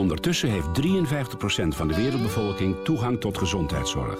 [0.00, 4.18] Ondertussen heeft 53% van de wereldbevolking toegang tot gezondheidszorg.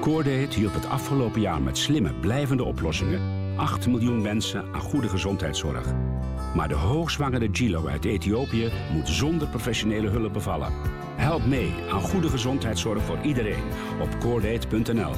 [0.00, 3.20] Coordate hielp het afgelopen jaar met slimme, blijvende oplossingen
[3.56, 5.86] 8 miljoen mensen aan goede gezondheidszorg.
[6.54, 10.72] Maar de hoogzwangere Gilo uit Ethiopië moet zonder professionele hulp bevallen.
[11.16, 13.64] Help mee aan goede gezondheidszorg voor iedereen
[14.00, 15.12] op coordate.nl.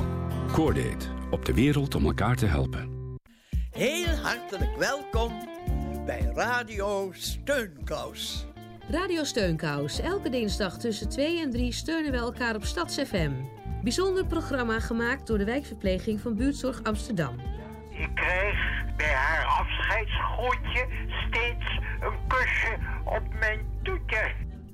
[0.53, 2.90] Coordate, op de wereld om elkaar te helpen.
[3.71, 5.32] Heel hartelijk welkom
[6.07, 8.50] bij Radio Steunkous.
[8.91, 10.00] Radio Steunkous.
[10.00, 13.32] Elke dinsdag tussen 2 en 3 steunen we elkaar op StadsFM.
[13.82, 17.35] Bijzonder programma gemaakt door de wijkverpleging van Buurtzorg Amsterdam.
[17.90, 20.87] Ik kreeg bij haar afscheidsgroetje
[21.26, 24.32] steeds een kusje op mijn toetje.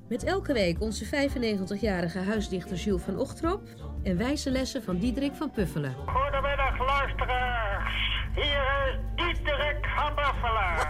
[0.09, 3.61] Met elke week onze 95-jarige huisdichter Jules van Ochtrop...
[4.03, 5.95] en wijze lessen van Diederik van Puffelen.
[6.05, 7.93] Goedemiddag luisteraars.
[8.35, 10.88] Hier is Diederik van Buffelen.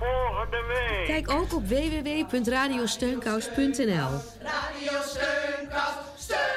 [0.00, 1.06] Tot volgende week.
[1.06, 4.08] Kijk ook op www.radiosteunkous.nl
[4.42, 6.48] Radio Steunkous, Steunkous.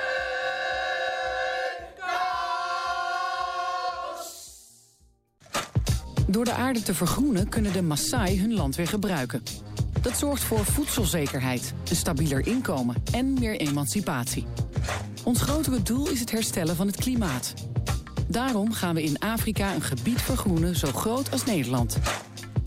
[6.27, 9.43] Door de aarde te vergroenen kunnen de Maasai hun land weer gebruiken.
[10.01, 14.47] Dat zorgt voor voedselzekerheid, een stabieler inkomen en meer emancipatie.
[15.23, 17.53] Ons grotere doel is het herstellen van het klimaat.
[18.27, 21.97] Daarom gaan we in Afrika een gebied vergroenen zo groot als Nederland.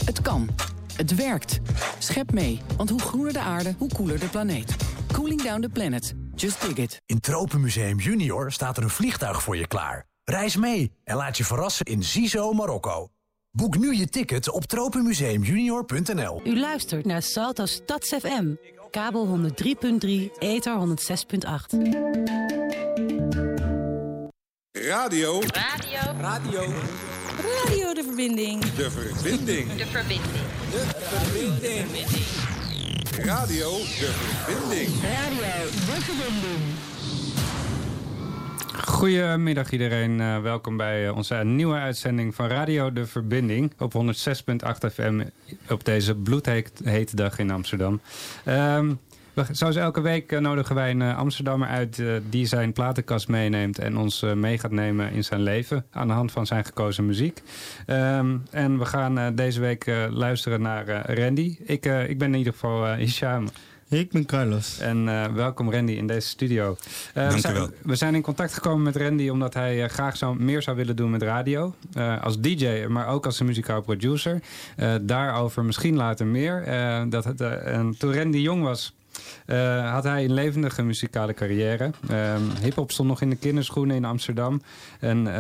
[0.06, 0.48] Het kan.
[0.96, 1.60] Het werkt.
[1.98, 4.76] Schep mee, want hoe groener de aarde, hoe koeler de planeet.
[5.12, 6.14] Cooling down the planet.
[6.34, 7.02] Just dig it.
[7.06, 10.06] In Tropenmuseum Junior staat er een vliegtuig voor je klaar.
[10.24, 13.08] Reis mee en laat je verrassen in Zizo, Marokko.
[13.50, 16.40] Boek nu je ticket op tropenmuseumjunior.nl.
[16.44, 18.54] U luistert naar Salto Stads FM.
[18.90, 21.78] Kabel 103.3, ether 106.8.
[24.72, 25.40] Radio.
[25.40, 26.20] Radio.
[26.20, 26.72] Radio.
[27.36, 28.64] Radio de verbinding.
[28.64, 29.72] De verbinding.
[29.72, 30.22] De verbinding.
[30.70, 31.86] De verbinding.
[33.24, 34.88] Radio de verbinding.
[35.02, 36.62] Radio de verbinding.
[38.84, 44.92] Goedemiddag iedereen, uh, welkom bij uh, onze nieuwe uitzending van Radio De Verbinding op 106.8
[44.92, 45.24] FM
[45.68, 48.00] op deze bloedhete dag in Amsterdam.
[48.48, 49.00] Um,
[49.36, 53.98] we, zoals elke week uh, nodigen wij een Amsterdammer uit die zijn platenkast meeneemt en
[53.98, 57.42] ons mee gaat nemen in zijn leven aan de hand van zijn gekozen muziek.
[57.86, 61.56] Um, en we gaan deze week luisteren naar Randy.
[61.64, 63.48] Ik, ik ben in ieder geval Isham.
[63.88, 64.78] Ik ben Carlos.
[64.78, 66.70] En uh, welkom Randy in deze studio.
[66.70, 70.16] Uh, Dank we, zijn, we zijn in contact gekomen met Randy omdat hij uh, graag
[70.16, 71.74] zou, meer zou willen doen met radio.
[72.22, 74.40] als DJ, maar ook als een muzikaal producer.
[75.02, 76.64] daarover misschien later meer.
[77.08, 77.38] dat het,
[77.98, 78.94] toen Randy jong was...
[79.46, 81.90] Uh, had hij een levendige muzikale carrière.
[82.10, 84.62] Uh, Hip-hop stond nog in de kinderschoenen in Amsterdam.
[85.00, 85.32] En uh,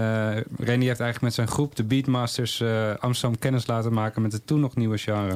[0.58, 4.46] Randy heeft eigenlijk met zijn groep, de Beatmasters, uh, Amsterdam kennis laten maken met het
[4.46, 5.34] toen nog nieuwe genre.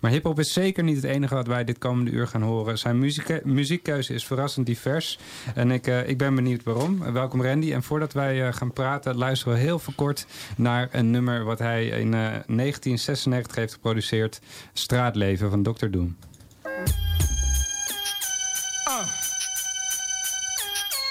[0.00, 2.78] Maar hip-hop is zeker niet het enige wat wij dit komende uur gaan horen.
[2.78, 5.18] Zijn muziek muziekkeuze is verrassend divers.
[5.54, 7.12] En ik, ik ben benieuwd waarom.
[7.12, 7.72] welkom Randy.
[7.72, 10.26] En voordat wij gaan praten, luisteren we heel verkort
[10.56, 14.40] naar een nummer wat hij in 1996 heeft geproduceerd:
[14.72, 15.86] Straatleven van Dr.
[15.90, 16.16] Doom.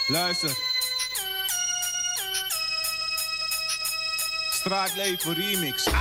[0.07, 0.51] Luister.
[4.51, 5.87] Straatleven remix.
[5.87, 5.93] Ah.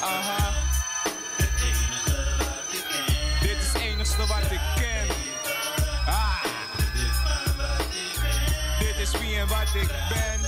[0.00, 0.52] Aha.
[3.40, 5.16] Dit is het enigste wat ik ken.
[6.06, 6.44] Ah.
[8.78, 10.39] Dit is wie en wat ik ben.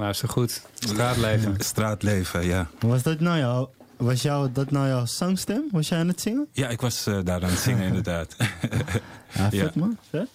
[0.00, 0.06] Goed.
[0.06, 0.62] Luister goed.
[0.74, 1.54] Straatleven.
[1.58, 2.68] Straatleven, ja.
[2.78, 5.62] Was dat nou jouw, was jou, dat nou jouw zangstem?
[5.70, 6.48] Was jij aan het zingen?
[6.52, 8.36] Ja, ik was uh, daar aan het zingen inderdaad.
[8.38, 9.70] ja, vet ja.
[9.74, 9.98] man.
[10.10, 10.28] Vet.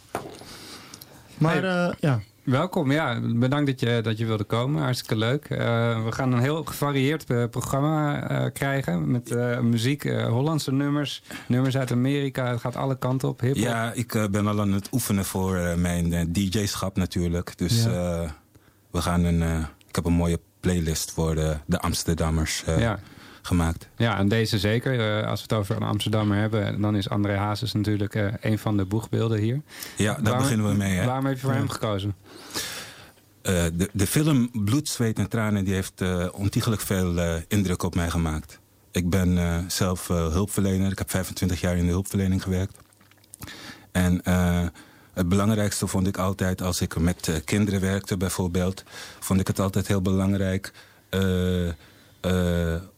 [1.38, 2.20] Maar hey, uh, ja.
[2.44, 3.20] Welkom, ja.
[3.22, 4.82] Bedankt dat je, dat je wilde komen.
[4.82, 5.50] Hartstikke leuk.
[5.50, 5.58] Uh,
[6.06, 9.12] we gaan een heel gevarieerd programma krijgen.
[9.12, 12.52] Met muziek, Hollandse nummers, nummers uit Amerika.
[12.52, 13.40] Het gaat alle kanten op.
[13.40, 13.64] Hip-hop.
[13.64, 17.58] Ja, ik ben al aan het oefenen voor mijn DJ-schap natuurlijk.
[17.58, 18.36] Dus ja.
[18.96, 19.68] We gaan een...
[19.88, 23.00] Ik heb een mooie playlist voor de, de Amsterdammers uh, ja.
[23.42, 23.88] gemaakt.
[23.98, 25.20] Ja, en deze zeker.
[25.20, 26.82] Uh, als we het over een Amsterdammer hebben...
[26.82, 29.62] dan is André Hazes natuurlijk een van de boegbeelden hier.
[29.98, 30.98] Ja, daar waarom, beginnen we mee.
[30.98, 31.06] Hè?
[31.06, 31.58] Waarom heb je voor ja.
[31.58, 32.16] hem gekozen?
[33.42, 35.66] de, de film Bloed, Zweet en Tranen...
[35.66, 38.60] die heeft ontiegelijk veel indruk op mij gemaakt.
[38.92, 40.92] Ik ben zelf hulpverlener.
[40.92, 42.78] Ik heb 25 jaar in de hulpverlening gewerkt.
[43.92, 44.22] En
[45.16, 48.84] het belangrijkste vond ik altijd, als ik met uh, kinderen werkte bijvoorbeeld...
[49.20, 50.74] vond ik het altijd heel belangrijk
[51.10, 51.74] uh, uh,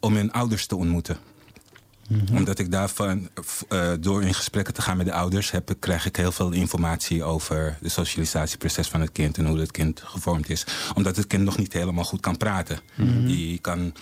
[0.00, 1.16] om hun ouders te ontmoeten.
[2.08, 2.36] Mhm.
[2.36, 3.28] Omdat ik daarvan,
[4.00, 7.78] door in gesprekken te gaan met de ouders, heb, krijg ik heel veel informatie over
[7.82, 10.66] het socialisatieproces van het kind en hoe het kind gevormd is.
[10.94, 12.80] Omdat het kind nog niet helemaal goed kan praten.
[12.94, 13.92] Mm Die kan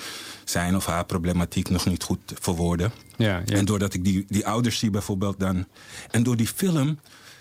[0.44, 2.92] zijn of haar problematiek nog niet goed verwoorden.
[3.16, 3.56] Ja, ja.
[3.56, 5.66] En doordat ik die, die ouders zie bijvoorbeeld dan.
[6.10, 6.98] En door die film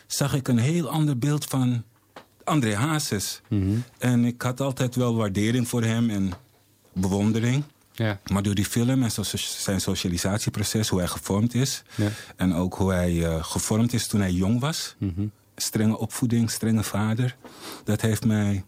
[0.07, 1.84] zag ik een heel ander beeld van
[2.44, 3.42] André Hazes.
[3.48, 3.78] Mhm.
[3.98, 6.31] En ik had altijd wel waardering voor hem en
[6.94, 7.63] bewondering.
[7.92, 8.19] Ja.
[8.31, 11.84] Maar door die film en zijn socialisatieproces, hoe hij gevormd is...
[11.96, 12.10] Ja.
[12.36, 14.96] en ook hoe hij uh, gevormd is toen hij jong was...
[15.00, 17.36] Mm strenge opvoeding, strenge vader...
[17.84, 18.63] dat heeft mij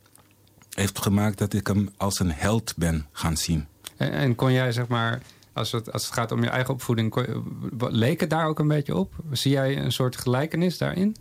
[0.78, 3.68] heeft gemaakt dat ik hem als een held ben gaan zien.
[3.98, 5.22] En, en kon jij, zeg maar,
[5.58, 7.26] als het, als het gaat om je eigen opvoeding...
[7.78, 9.14] Leek het daar ook een beetje op?
[9.32, 11.16] Zie jij een soort gelijkenis daarin?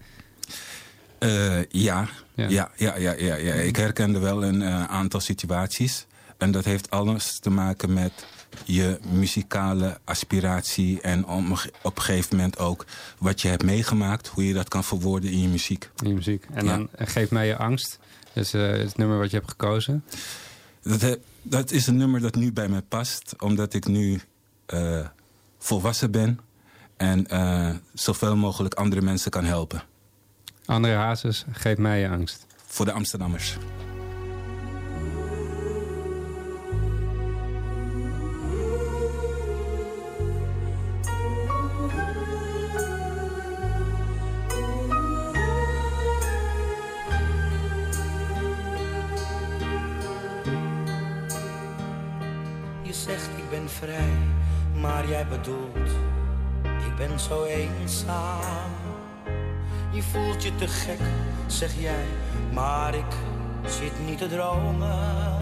[1.20, 2.08] Uh, ja.
[2.34, 2.48] Ja.
[2.48, 6.06] Ja, ja, ja, ja, ik herkende wel een uh, aantal situaties.
[6.36, 8.26] En dat heeft alles te maken met
[8.64, 11.00] je muzikale aspiratie...
[11.00, 12.84] en op een gegeven moment ook
[13.18, 14.28] wat je hebt meegemaakt...
[14.28, 15.90] hoe je dat kan verwoorden in je muziek.
[16.02, 16.46] In je muziek.
[16.52, 17.98] En dan Geef mij je angst.
[18.32, 20.04] Dus uh, het nummer wat je hebt gekozen.
[20.82, 21.18] Dat,
[21.48, 23.34] dat is een nummer dat nu bij mij past.
[23.42, 24.20] Omdat ik nu
[24.74, 25.06] uh,
[25.58, 26.40] volwassen ben.
[26.96, 29.82] En uh, zoveel mogelijk andere mensen kan helpen.
[30.64, 32.46] André Hazes, geef mij je angst.
[32.66, 33.56] Voor de Amsterdammers.
[55.28, 55.90] Bedoelt,
[56.62, 58.70] ik ben zo eenzaam.
[59.92, 61.00] Je voelt je te gek,
[61.46, 62.04] zeg jij,
[62.52, 63.14] maar ik
[63.66, 65.38] zit niet te dromen.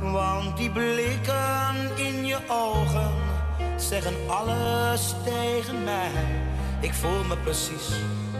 [0.00, 3.12] Want die blikken in je ogen
[3.76, 6.10] zeggen alles tegen mij.
[6.80, 7.90] Ik voel me precies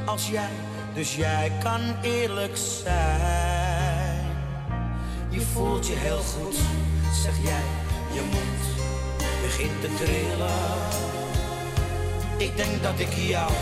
[0.04, 0.50] als jij,
[0.94, 4.26] dus jij kan eerlijk zijn.
[5.28, 6.56] Je voelt je heel goed,
[7.22, 7.64] zeg jij,
[8.12, 8.83] je moet
[9.44, 10.60] begint te trillen.
[12.36, 13.52] Ik denk dat ik jou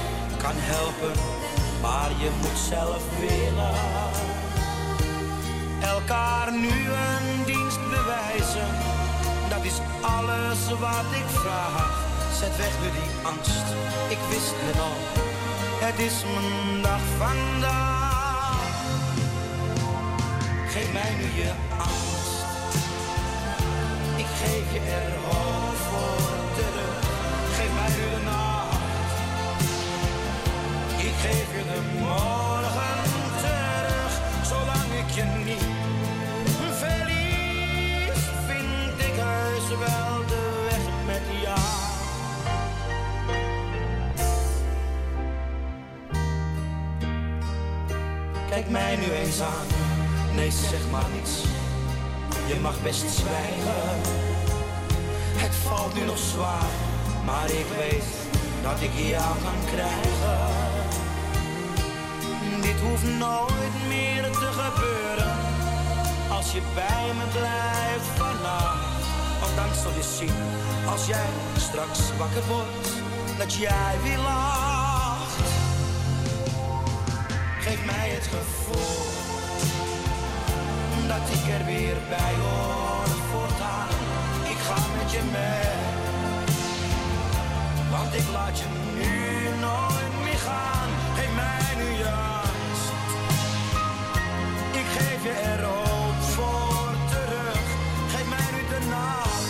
[0.42, 1.14] kan helpen,
[1.80, 3.76] maar je moet zelf willen.
[5.94, 6.74] Elkaar nu
[7.06, 8.70] een dienst bewijzen,
[9.48, 9.78] dat is
[10.18, 11.90] alles wat ik vraag.
[12.38, 13.68] Zet weg nu die angst,
[14.14, 14.98] ik wist het al,
[15.86, 18.70] het is mijn dag vandaag.
[20.72, 22.40] Geef mij nu je angst,
[24.16, 25.71] ik geef je er hoop.
[31.22, 32.98] Geef je de morgen
[33.42, 34.12] terug,
[34.42, 35.64] zolang ik je niet
[36.78, 41.58] verlies, vind ik huis wel de weg met jou.
[48.48, 49.66] Kijk mij nu eens aan,
[50.34, 51.42] nee zeg maar niets,
[52.46, 54.31] je mag best zwijgen.
[55.66, 56.70] Valt nu nog zwaar,
[57.24, 58.04] maar ik weet
[58.62, 60.62] dat ik jou kan krijgen
[62.62, 65.36] dit hoeft nooit meer te gebeuren.
[66.30, 69.04] Als je bij me blijft vannacht.
[69.40, 70.38] Want dan zul je zien,
[70.90, 72.88] als jij straks wakker wordt,
[73.38, 75.50] dat jij weer lacht.
[77.60, 79.10] Geef mij het gevoel
[81.08, 83.11] dat ik er weer bij hoor
[85.12, 85.76] je mee,
[87.90, 88.64] want ik laat je
[88.94, 90.88] nu nooit meer gaan.
[91.16, 92.32] Geef mij nu je
[94.98, 97.64] geef je er ook voor terug.
[98.08, 99.44] Geef mij nu de nacht.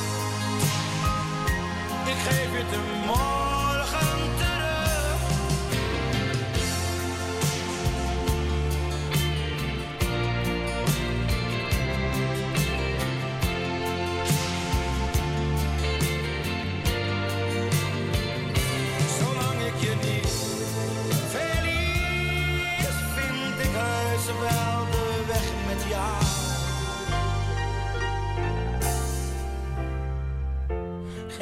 [2.07, 3.41] Ik geef je de morgen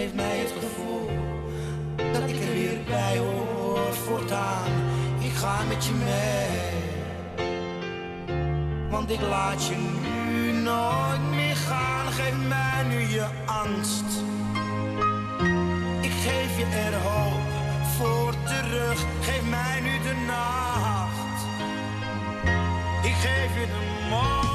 [0.00, 1.10] Geef mij het gevoel
[1.96, 4.70] dat ik er weer bij hoor voortaan.
[5.18, 6.48] Ik ga met je mee,
[8.90, 12.12] want ik laat je nu nooit meer gaan.
[12.12, 14.04] Geef mij nu je angst.
[16.00, 17.48] Ik geef je er hoop
[17.96, 19.04] voor terug.
[19.20, 21.38] Geef mij nu de nacht.
[23.02, 24.49] Ik geef je de morgen.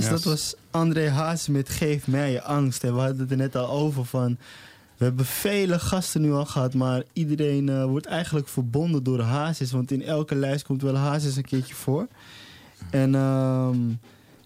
[0.00, 2.84] Yes, dat was André Haas met Geef mij je angst.
[2.84, 4.38] En we hadden het er net al over van...
[4.96, 9.72] We hebben vele gasten nu al gehad, maar iedereen eh, wordt eigenlijk verbonden door Hazes.
[9.72, 12.06] Want in elke lijst komt wel Hazes een keertje voor.
[12.90, 13.78] En ehm,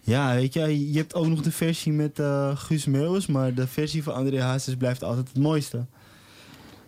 [0.00, 3.66] ja, weet je, je hebt ook nog de versie met eh, Guus Meeuwis, maar de
[3.66, 5.84] versie van André Hazes blijft altijd het mooiste.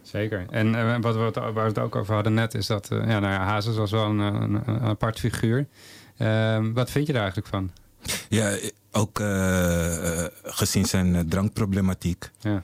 [0.02, 0.47] Zeker.
[0.50, 2.88] En eh, wat we het, waar we het ook over hadden net, is dat...
[2.90, 5.66] ja, nou ja, Hazes was wel een, een, een apart figuur.
[6.16, 7.71] Ehm, wat vind je daar eigenlijk van?
[8.28, 8.59] Ja,
[8.92, 12.62] ook eh, eh, gezien zijn eh, drankproblematiek Ja.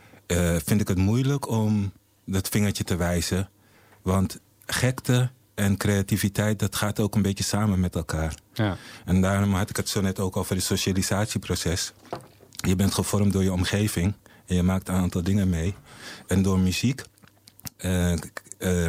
[0.65, 1.93] vind ik het moeilijk om
[2.25, 3.49] dat vingertje te wijzen.
[4.03, 8.35] Want gekte en creativiteit, dat gaat ook een beetje samen met elkaar.
[8.53, 8.77] Ja.
[9.05, 11.93] En daarom had ik het zo net ook over het socialisatieproces.
[12.51, 14.15] Je bent gevormd door je omgeving
[14.47, 15.75] en je maakt een aantal dingen mee.
[16.27, 17.03] En door muziek,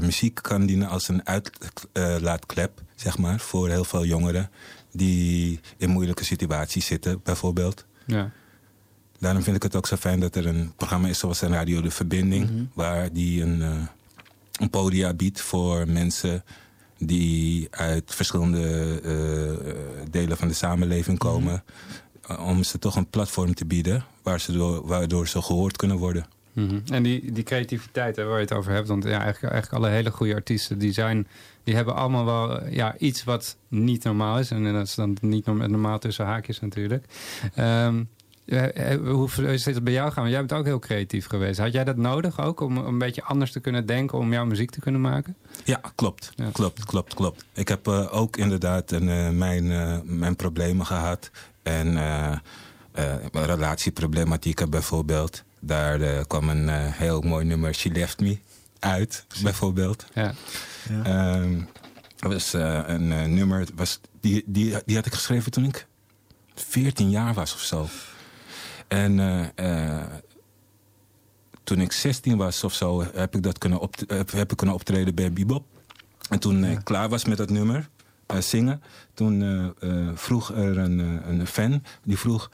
[0.01, 4.49] muziek kan dienen als een uitlaatklep, zeg maar, voor heel veel jongeren
[4.91, 7.85] die in moeilijke situaties zitten, bijvoorbeeld.
[8.05, 8.31] Ja.
[9.19, 11.81] Daarom vind ik het ook zo fijn dat er een programma is zoals een Radio
[11.81, 12.63] De Verbinding, Mhm.
[12.73, 13.81] waar die een, eh,
[14.59, 16.43] een podia biedt voor mensen
[16.97, 21.63] die uit verschillende eh, delen van de samenleving komen.
[22.27, 25.97] eh, Om ze toch een platform te bieden waar ze door, waardoor ze gehoord kunnen
[25.97, 26.25] worden.
[26.59, 26.93] Mhm.
[26.93, 29.93] En die, die creativiteit hè, waar je het over hebt, want ja, eigenlijk, eigenlijk alle
[29.93, 31.27] hele goede artiesten die zijn,
[31.63, 34.51] die hebben allemaal wel ja, iets wat niet normaal is.
[34.51, 37.05] En dat is dan niet norm- normaal tussen haakjes natuurlijk.
[37.53, 37.87] Eh,
[39.03, 40.23] hoe is dit bij jou gaan?
[40.23, 41.59] Want jij bent ook heel creatief geweest.
[41.59, 44.69] Had jij dat nodig ook om een beetje anders te kunnen denken, om jouw muziek
[44.71, 45.35] te kunnen maken?
[45.63, 46.31] Ja, klopt.
[46.51, 47.45] Klopt, klopt, klopt.
[47.53, 51.31] Ik heb eh, ook inderdaad een, eh, mijn, eh, mijn problemen gehad.
[51.63, 52.31] En eh,
[52.91, 55.43] eh, relatieproblematieken bijvoorbeeld.
[55.59, 58.39] Daar eh, kwam een eh, heel mooi nummer, She Left Me,
[58.79, 60.05] uit, bijvoorbeeld.
[60.13, 60.33] Ja.
[61.03, 61.61] Ehm,
[62.15, 65.87] dat was eh, een eh, nummer, was, die, die, die had ik geschreven toen ik
[66.55, 67.87] 14 jaar was of zo.
[68.87, 70.05] En eh, eh,
[71.63, 74.75] toen ik 16 was of zo, heb ik, dat kunnen, op, heb, heb ik kunnen
[74.75, 75.65] optreden bij Bebop.
[76.29, 77.89] En toen ik klaar was met dat nummer,
[78.25, 78.81] eh, zingen,
[79.13, 79.73] toen
[80.15, 80.99] vroeg er een,
[81.29, 82.49] een fan, die vroeg,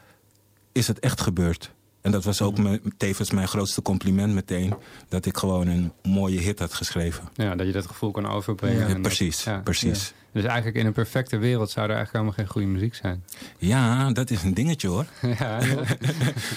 [0.72, 1.72] is het echt gebeurd?
[2.06, 4.74] En dat was ook me- tevens mijn grootste compliment meteen,
[5.10, 7.24] dat ik gewoon een mooie hit had geschreven.
[7.34, 8.80] Ja, dat je dat gevoel kan overbrengen.
[8.80, 9.60] Ja, En dat- precies, ja.
[9.64, 10.14] precies.
[10.32, 13.24] Dus eigenlijk in een perfecte wereld zou er eigenlijk helemaal geen goede muziek zijn.
[13.58, 15.06] Ja, dat is een dingetje hoor.
[15.40, 15.60] ja,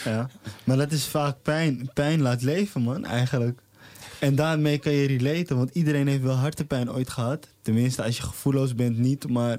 [0.04, 0.28] Ja.
[0.64, 1.90] Maar dat is vaak pijn.
[1.94, 3.60] Pijn laat leven, man, eigenlijk.
[4.18, 7.48] En daarmee kan je relaten, want iedereen heeft wel hartepijn ooit gehad.
[7.62, 9.58] Tenminste, als je gevoelloos bent niet, maar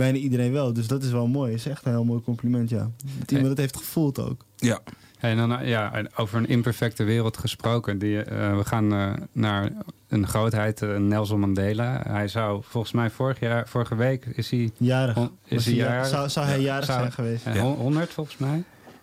[0.00, 0.72] bijna iedereen wel.
[0.72, 1.52] Dus dat is wel mooi.
[1.52, 2.90] is echt een heel mooi compliment, ja.
[3.18, 4.44] Dat iemand het heeft gevoeld ook.
[4.56, 4.78] Ja.
[5.18, 7.98] En dan ja, en over een imperfecte wereld gesproken.
[7.98, 9.70] Die, eh, we gaan eh, naar
[10.08, 12.02] een grootheid, eh, Nelson Mandela.
[12.08, 15.16] Hij zou volgens mij vorig jaar, vorige week is hij Jarig.
[15.44, 16.06] Is hij hij ja- jarig?
[16.06, 17.46] zou- zou hij jarig zijn geweest?
[17.46, 17.60] eh, Ja.
[17.60, 18.62] hon- 100 volgens mij.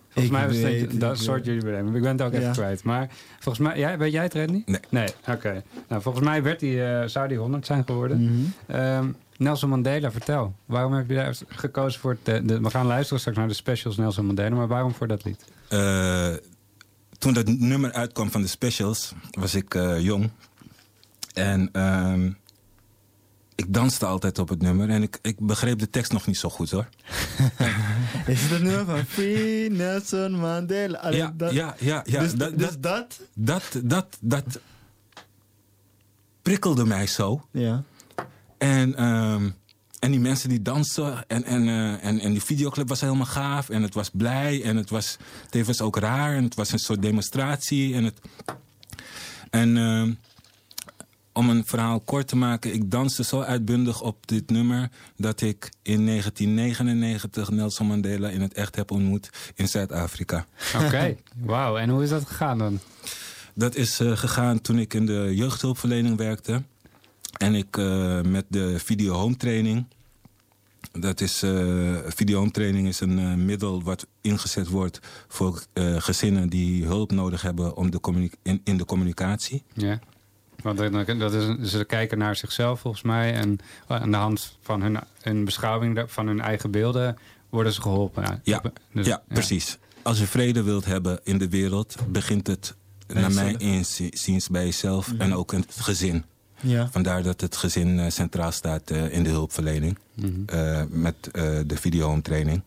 [0.09, 1.51] Volgens Ik mij was weet het dat soort ja.
[1.51, 1.95] jubileum.
[1.95, 2.51] Ik ben het ook even Ja.
[2.51, 2.83] kwijt.
[2.83, 4.63] Maar volgens mij, ja, weet jij het Randy?
[4.65, 4.79] Nee.
[4.89, 5.63] Nee, oké.
[5.87, 8.21] Nou, volgens mij werd hij, eh, zou hij 100 zijn geworden.
[8.23, 8.33] Mhm.
[8.77, 9.05] Ehm,
[9.37, 10.55] Nelson Mandela, vertel.
[10.65, 12.17] Waarom heb je daar gekozen voor...
[12.23, 14.55] De, de- we gaan luisteren straks naar de specials Nelson Mandela.
[14.55, 15.43] Maar waarom voor dat lied?
[15.69, 16.33] Eh,
[17.17, 20.29] toen dat nummer uitkwam van de specials, was ik eh, jong.
[21.33, 22.31] En ehm,
[23.55, 24.89] ik danste altijd op het nummer.
[24.89, 26.87] En ik, ik begreep de tekst nog niet zo goed hoor.
[28.27, 30.97] Is het het nummer van Free Nelson Mandela?
[30.99, 32.19] Allee, Ja, dat- ja, ja, ja.
[32.19, 33.19] Dus, dat, dus dat, dat?
[33.33, 34.59] dat, dat, dat
[36.41, 37.47] prikkelde mij zo.
[37.51, 37.83] Ja.
[38.57, 39.49] En, ehm,
[39.99, 43.69] en die mensen die dansten en, en, eh, en, en die videoclip was helemaal gaaf.
[43.69, 45.17] En het was blij en het was
[45.49, 46.35] tevens ook raar.
[46.35, 47.93] En het was een soort demonstratie.
[47.93, 48.19] En, het,
[49.49, 50.13] en ehm,
[51.37, 54.89] om een verhaal kort te maken, ik danste zo uitbundig op dit nummer...
[55.15, 60.45] dat ik in 1999 Nelson Mandela in het echt heb ontmoet in Zuid-Afrika.
[60.75, 61.77] Oké, wauw.
[61.77, 62.79] En hoe is dat gegaan dan?
[63.53, 66.63] Dat is eh, gegaan toen ik in de jeugdhulpverlening werkte.
[67.37, 69.85] En ik eh, met de video home training.
[70.91, 75.65] Dat is, eh video home training is een eh, middel wat ingezet wordt voor
[75.97, 79.63] gezinnen die hulp nodig hebben om de in, in de communicatie.
[79.73, 79.99] Ja.
[80.63, 80.77] Want
[81.19, 83.33] dat is, ze kijken naar zichzelf volgens mij.
[83.33, 87.17] En aan de hand van hun, hun beschouwing van hun eigen beelden
[87.49, 88.41] worden ze geholpen.
[88.43, 88.61] Ja,
[88.93, 89.77] Dus- ja, precies.
[90.01, 92.75] Als je vrede wilt hebben in de wereld, begint het
[93.07, 95.21] naar mijn inziens bij jezelf Mhm.
[95.21, 96.23] en ook in het gezin.
[96.61, 96.89] Ja.
[96.91, 99.97] Vandaar dat het gezin eh, centraal staat eh, in de hulpverlening.
[100.13, 100.31] Mhm.
[100.45, 101.15] eh, met
[101.65, 102.61] de video training.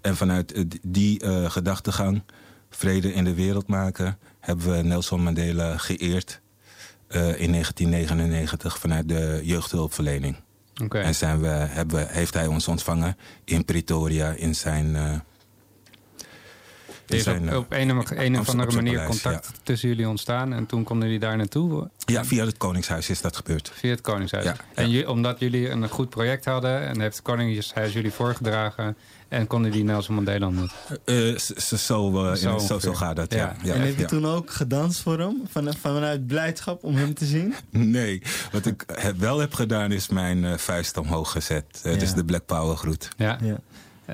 [0.00, 2.22] En vanuit die gedachtegang,
[2.70, 6.40] vrede in de wereld maken, hebben we Nelson Mandela geëerd
[7.08, 10.36] in 1999 vanuit de jeugdhulpverlening.
[10.88, 15.22] En zijn we, hebben, heeft hij ons ontvangen in Pretoria in zijn...
[17.08, 20.08] Er is op, eh, op een, of- een of Amst- andere manier contact tussen jullie
[20.08, 20.52] ontstaan.
[20.52, 21.88] En toen konden jullie daar naartoe.
[22.04, 23.70] Ja, via het Koningshuis is dat gebeurd.
[23.74, 24.44] Via het Koningshuis.
[24.44, 26.86] Ja, En omdat jullie een goed project hadden.
[26.88, 28.96] En heeft het Koningshuis jullie voorgedragen.
[29.28, 30.76] En konden die Nelson Mandela ontmoeten.
[31.04, 33.38] Eh, zo, eh, Zo zo, zo, gaat dat, ja.
[33.38, 33.56] Ja.
[33.62, 34.06] ja, en heb je ja.
[34.06, 35.42] toen ook gedanst voor hem?
[35.50, 37.54] Van, vanuit blijdschap om hem te zien?
[37.70, 38.22] Nee,
[38.52, 41.64] wat ik heb, wel heb gedaan is mijn vuist omhoog gezet.
[41.82, 41.94] Ja.
[41.94, 43.08] Dus de Black Power groet.
[43.16, 43.58] Ja, Ja.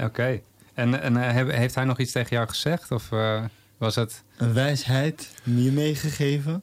[0.04, 0.40] oké.
[0.74, 2.90] En, en eh, heeft hij nog iets tegen jou gezegd?
[2.90, 3.44] Of eh,
[3.78, 4.22] was het...
[4.36, 6.62] Een wijsheid je meegegeven?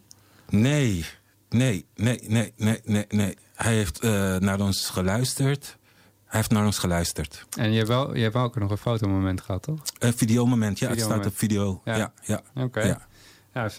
[0.50, 1.06] Nee,
[1.50, 3.38] nee, nee, nee, nee, nee, nee.
[3.56, 5.78] Hij heeft eh, naar ons geluisterd.
[6.26, 7.46] Hij heeft naar ons geluisterd.
[7.58, 9.80] En je hebt, wel, je hebt ook nog een fotomoment gehad, toch?
[10.00, 11.82] Een videomoment, ja, het staat op video.
[11.86, 11.96] Ja.
[11.96, 12.42] Ja, ja.
[12.64, 12.82] Oké.
[12.82, 13.08] Ja.
[13.54, 13.70] Ja,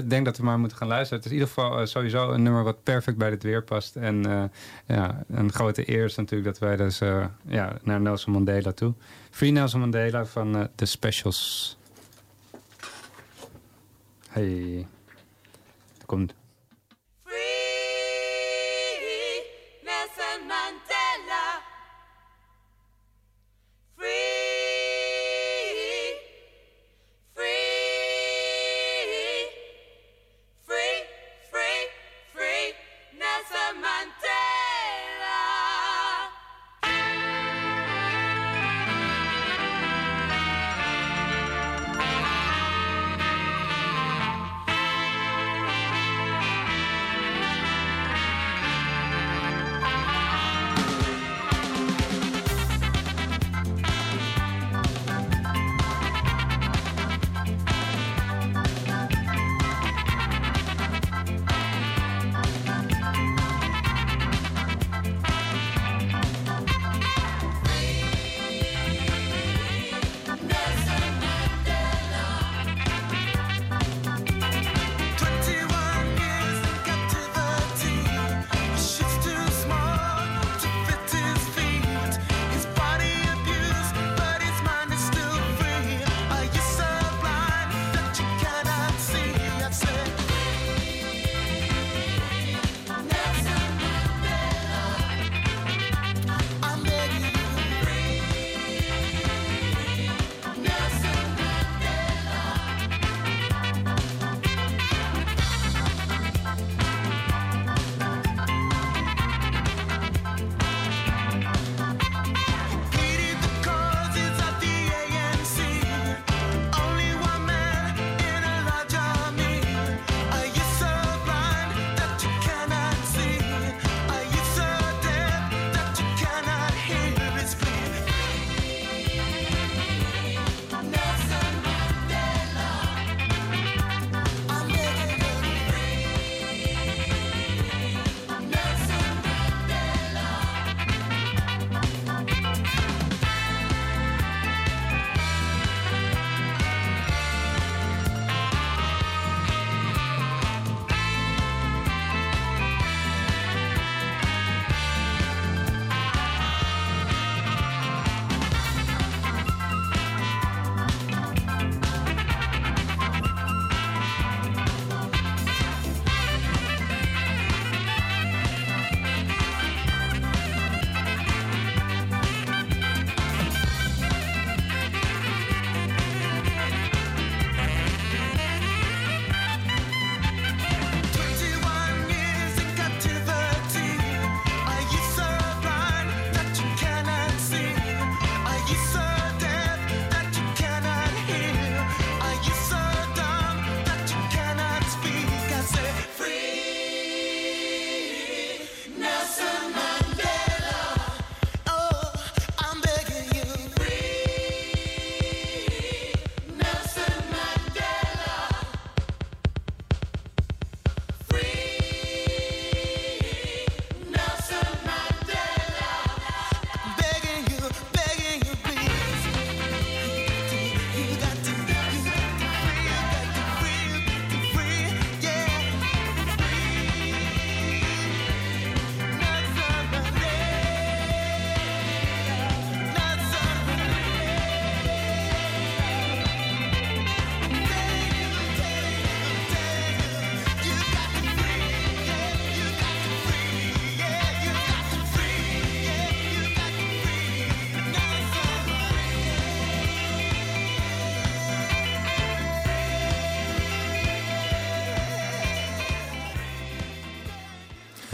[0.00, 1.16] denk dat we maar moeten gaan luisteren.
[1.16, 3.96] Het is in ieder geval eh, sowieso een nummer wat perfect bij dit weer past.
[3.96, 4.44] En eh,
[4.96, 8.94] ja, een grote eer is natuurlijk dat wij dus eh, ja, naar Nelson Mandela toe.
[9.30, 11.76] Free Nelson Mandela van The Specials.
[14.28, 14.86] Hey.
[15.98, 16.34] Er komt...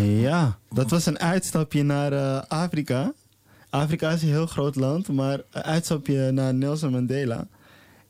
[0.03, 3.13] Ja, dat was een uitstapje naar eh, Afrika.
[3.71, 7.47] Afrika is een heel groot land, maar een uitstapje naar Nelson Mandela.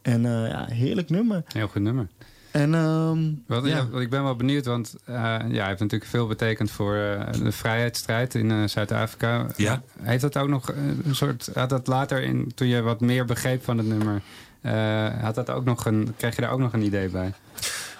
[0.02, 1.42] En eh, ja, heerlijk nummer.
[1.46, 2.08] Heel goed nummer.
[2.50, 3.76] En ehm, Wat, ja.
[3.76, 6.94] ja, wat ik ben wel benieuwd, want eh, ja, hij heeft natuurlijk veel betekend voor
[6.96, 9.46] eh, de vrijheidsstrijd in eh, Zuid-Afrika.
[9.56, 9.82] Ja.
[10.02, 10.68] Heeft dat ook nog
[11.04, 14.22] een soort, had dat later, in, toen je wat meer begreep van het nummer,
[14.60, 17.32] eh, had dat ook nog een, kreeg je daar ook nog een idee bij?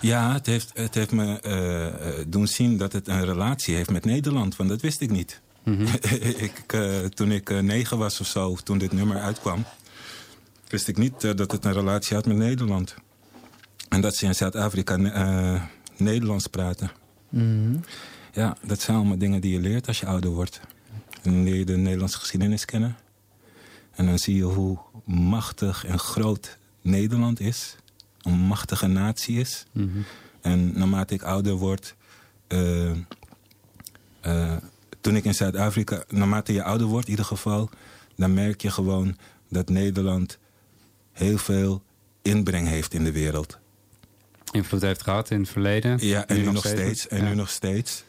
[0.00, 3.90] Ja, het heeft, het heeft me eh, eh, doen zien dat het een relatie heeft
[3.90, 4.56] met Nederland.
[4.56, 5.40] Want dat wist ik niet.
[6.48, 9.64] ik, eh, toen ik negen was of zo, toen dit nummer uitkwam...
[10.68, 12.94] wist ik niet dat het een relatie had met Nederland.
[13.88, 14.96] En dat ze in Zuid-Afrika
[15.96, 16.90] Nederlands praten.
[17.28, 17.76] Mhm.
[18.32, 20.60] Ja, dat zijn allemaal dingen die je leert als je ouder wordt.
[21.22, 22.96] En leer je de Nederlandse geschiedenis kennen.
[23.94, 27.76] En dan zie je hoe machtig en groot Nederland is.
[28.22, 29.66] Een machtige natie is.
[30.40, 31.94] En naarmate ik ouder word...
[32.46, 32.90] eh,
[34.20, 34.56] eh,
[35.00, 36.04] toen ik in Zuid-Afrika...
[36.08, 37.70] Naarmate je ouder wordt in ieder geval...
[38.16, 39.16] dan merk je gewoon
[39.48, 40.38] dat Nederland
[41.12, 41.82] heel veel
[42.22, 43.58] inbreng heeft in de wereld.
[44.52, 45.98] Invloed heeft gehad in het verleden.
[46.06, 47.08] Ja, en nu, nog steeds.
[47.08, 48.04] En nu nog steeds.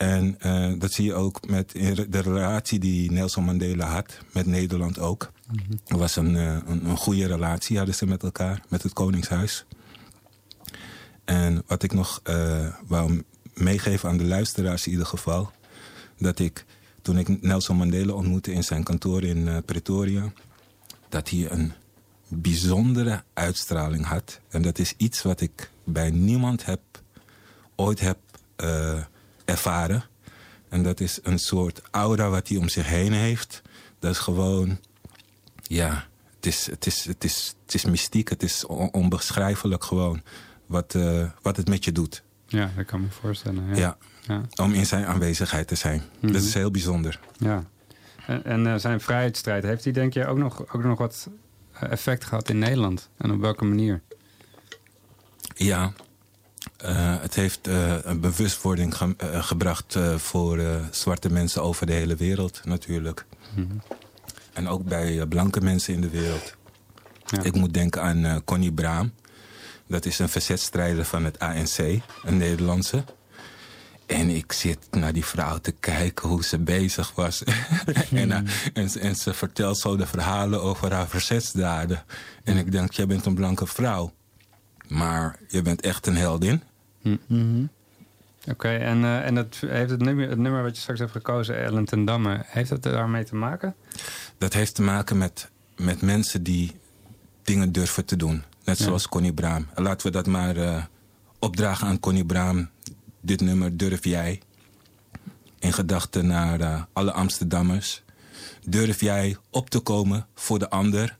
[0.00, 1.70] En eh, dat zie je ook met
[2.08, 5.32] de relatie die Nelson Mandela had met Nederland ook.
[5.84, 9.66] Het was een, eh, een, een goede relatie hadden ze met elkaar, met het Koningshuis.
[11.24, 13.22] En wat ik nog eh, wou
[13.54, 15.50] meegeven aan de luisteraars in ieder geval...
[16.18, 16.64] dat ik,
[17.02, 20.32] toen ik Nelson Mandela ontmoette in zijn kantoor in Pretoria...
[21.08, 21.72] dat hij een
[22.28, 24.40] bijzondere uitstraling had.
[24.48, 26.80] En dat is iets wat ik bij niemand heb,
[27.76, 28.18] ooit heb
[28.56, 29.04] eh,
[29.50, 30.04] ervaren.
[30.68, 33.62] En dat is een soort aura wat hij om zich heen heeft.
[33.98, 34.78] Dat is gewoon,
[35.62, 38.28] ja, het is, het is, het is, het is mystiek.
[38.28, 40.22] Het is on- onbeschrijfelijk gewoon
[40.66, 42.22] wat, eh, wat het met je doet.
[42.46, 43.66] Ja, dat kan ik me voorstellen.
[43.68, 43.76] Ja.
[43.76, 43.96] Ja.
[44.26, 44.42] Ja.
[44.64, 46.02] Om in zijn aanwezigheid te zijn.
[46.20, 46.32] Mhm.
[46.32, 47.20] Dat is heel bijzonder.
[47.38, 47.64] Ja.
[48.26, 51.28] En, en eh, zijn vrijheidsstrijd, heeft hij denk je ook nog, ook nog wat
[51.72, 53.08] eh, effect gehad in Nederland?
[53.16, 54.02] En op welke manier?
[55.54, 55.92] Ja,
[57.20, 61.92] het heeft eh, een bewustwording ge- eh, gebracht eh, voor eh, zwarte mensen over de
[61.92, 63.24] hele wereld natuurlijk.
[64.52, 66.54] En ook bij eh, blanke mensen in de wereld.
[67.42, 69.12] Ik moet denken aan eh, Connie Braam.
[69.86, 71.78] Dat is een verzetstrijder van het ANC,
[72.22, 73.04] een Nederlandse.
[74.06, 77.42] En ik zit naar die vrouw te kijken hoe ze bezig was.
[78.10, 78.38] en, eh,
[78.72, 82.04] en, ze- en ze vertelt zo de verhalen over haar verzetsdaden.
[82.44, 84.12] En ik denk, jij bent een blanke vrouw.
[84.88, 86.62] Maar je bent echt een heldin.
[88.48, 91.62] Oké, en, eh, en het, heeft het nummer, het nummer wat je straks hebt gekozen,
[91.62, 93.74] Ellen ten Damme, heeft dat daarmee te maken?
[94.38, 96.72] Dat heeft te maken met, met mensen die
[97.42, 98.42] dingen durven te doen.
[98.64, 98.84] Net Ja.
[98.84, 99.66] zoals Connie Braam.
[99.74, 100.84] En laten we dat maar eh,
[101.38, 102.68] opdragen aan Connie Braam.
[103.20, 104.40] Dit nummer durf jij.
[105.58, 108.02] In gedachten naar eh, alle Amsterdammers.
[108.66, 111.18] Durf jij op te komen voor de ander...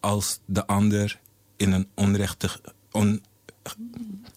[0.00, 1.20] als de ander
[1.56, 2.60] in een onrechtig...
[2.90, 3.22] On,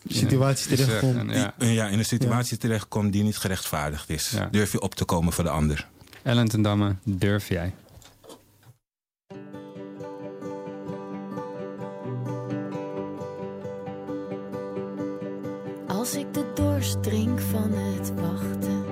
[0.07, 1.15] Situatie er terechtkomt.
[1.15, 1.53] een- Ja.
[1.57, 4.33] ja, in een situatie terechtkomt die niet gerechtvaardigd is.
[4.51, 5.87] Durf je op te komen voor de ander.
[6.23, 7.73] Ellen ten Damme, durf jij?
[15.87, 18.85] Als ik de dorst drink van het wachten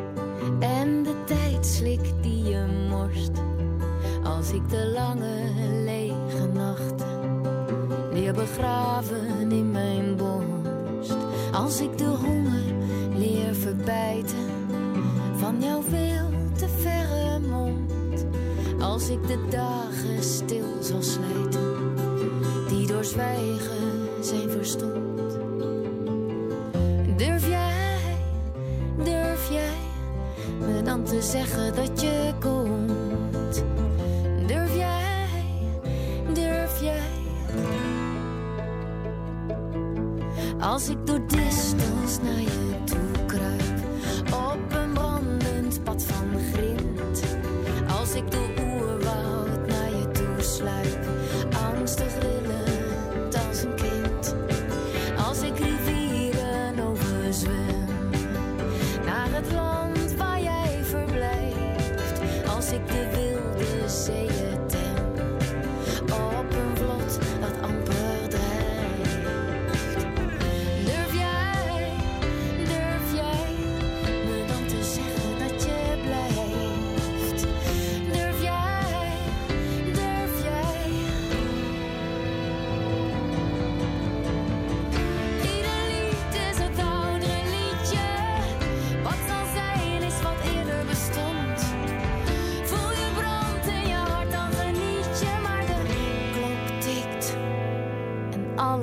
[0.60, 3.32] en de tijd slik die je morst.
[4.24, 5.52] Als ik de lange
[5.84, 7.42] lege nachten
[8.14, 10.27] leer begraven in mijn borst.
[11.58, 12.64] Als ik de honger
[13.16, 14.50] leer verbijten
[15.36, 18.26] van jouw veel te verre mond.
[18.80, 21.96] Als ik de dagen stil zal slijten
[22.68, 25.38] die door zwijgen zijn verstomd.
[27.18, 27.98] Durf jij,
[29.04, 29.78] durf jij
[30.60, 33.64] me dan te zeggen dat je komt?
[34.48, 35.28] Durf jij,
[36.34, 37.16] durf jij?
[40.60, 41.47] Als ik door distance
[42.08, 42.67] naar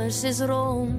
[0.04, 0.93] colors wrong.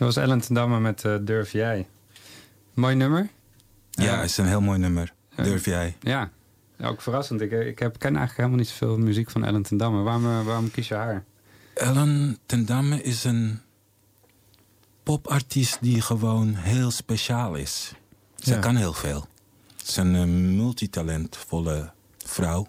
[0.00, 1.86] Dat was Ellen ten Damme met eh, Durf Jij.
[2.74, 3.28] Mooi nummer.
[3.90, 5.12] Ja, het is een heel mooi nummer.
[5.34, 5.96] Durf jij?
[6.00, 6.30] Ja,
[6.80, 7.40] ook verrassend.
[7.40, 10.02] Ik, ik heb, ken eigenlijk helemaal niet zoveel muziek van Ellen ten Damme.
[10.02, 11.24] Waarom, eh, waarom kies je haar?
[11.74, 13.60] Ellen ten Damme is een
[15.02, 17.92] popartiest die gewoon heel speciaal is.
[18.36, 18.58] Ze Ja.
[18.58, 19.26] kan heel veel.
[19.76, 20.24] Ze is een eh,
[20.56, 21.92] multitalentvolle
[22.26, 22.66] vrouw.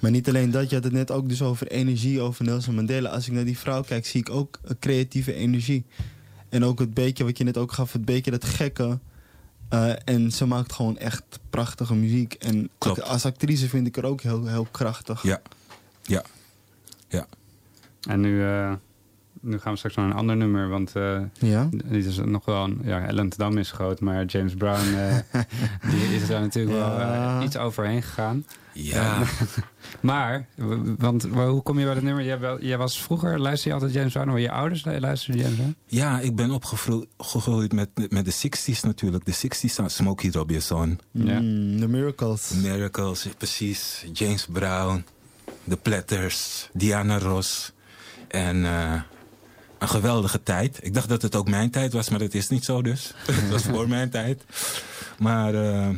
[0.00, 3.08] Maar niet alleen dat, je had het net ook dus over energie, over Nelson Mandela.
[3.08, 5.84] Als ik naar die vrouw kijk, zie ik ook een creatieve energie.
[6.48, 8.98] En ook het beetje wat je net ook gaf, het beetje dat gekke.
[9.68, 12.34] Eh, en ze maakt gewoon echt prachtige muziek.
[12.34, 13.02] En Klopt.
[13.02, 15.22] als actrice vind ik er ook heel, heel krachtig.
[15.22, 15.40] Ja,
[16.02, 16.24] ja,
[17.08, 17.26] ja.
[18.08, 18.72] En nu, eh,
[19.40, 20.68] nu gaan we straks naar een ander nummer.
[20.68, 21.68] Want eh Ja?
[21.70, 22.80] dit is nog wel een...
[22.82, 24.94] Ja, Ellen is groot, maar James Brown...
[24.94, 25.16] eh,
[25.90, 28.44] die is daar natuurlijk wel eh, iets overheen gegaan.
[28.72, 29.18] Ja.
[30.00, 30.46] Maar,
[30.98, 32.24] want hoe kom je bij dat nummer?
[32.24, 34.30] Jij, wel, jij was vroeger, luisterde je altijd James Brown?
[34.30, 35.76] Of je ouders luisterden James Brown?
[35.86, 39.24] Ja, ik ben opgegroeid met, met de 60s natuurlijk.
[39.24, 41.00] De 60s, Smokey Robinson.
[41.10, 41.40] Ja.
[41.40, 42.50] Mm, the Miracles.
[42.50, 44.06] Miracles, precies.
[44.12, 45.04] James Brown,
[45.68, 47.72] The Platters, Diana Ross.
[48.28, 49.00] En eh,
[49.80, 50.78] een geweldige tijd.
[50.82, 53.12] Ik dacht dat het ook mijn tijd was, maar dat is niet zo dus.
[53.26, 54.44] het was voor mijn tijd.
[55.18, 55.88] Maar eh,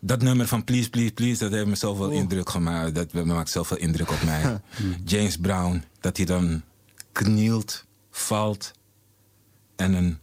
[0.00, 2.94] dat nummer van Please, Please, Please, dat heeft me zoveel indruk gemaakt.
[2.94, 4.60] Dat maakt zoveel indruk op mij.
[5.04, 6.62] James Brown, dat hij dan
[7.12, 8.72] knielt, valt
[9.76, 10.18] en een...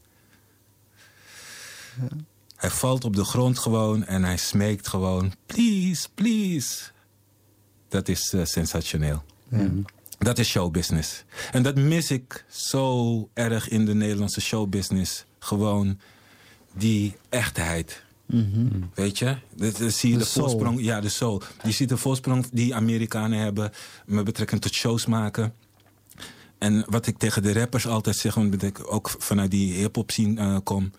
[2.56, 5.34] Hij valt op de grond gewoon en hij smeekt gewoon...
[5.46, 6.84] Please, please.
[7.90, 9.24] Dat is eh, sensationeel.
[10.26, 11.24] Dat is showbusiness.
[11.52, 15.26] En dat mis ik zo erg in de Nederlandse showbusiness.
[15.40, 16.00] Gewoon
[16.74, 18.04] die echtheid.
[18.94, 19.38] Weet je?
[19.56, 20.82] Dat, zie je De voorsprong.
[20.82, 21.42] Ja, de soul.
[21.64, 23.72] Je ziet de voorsprong die Amerikanen hebben
[24.06, 25.54] met betrekking tot shows maken.
[26.58, 30.42] En wat ik tegen de rappers altijd zeg, omdat ik ook vanuit die hip-hop scene
[30.42, 30.92] eh, kom.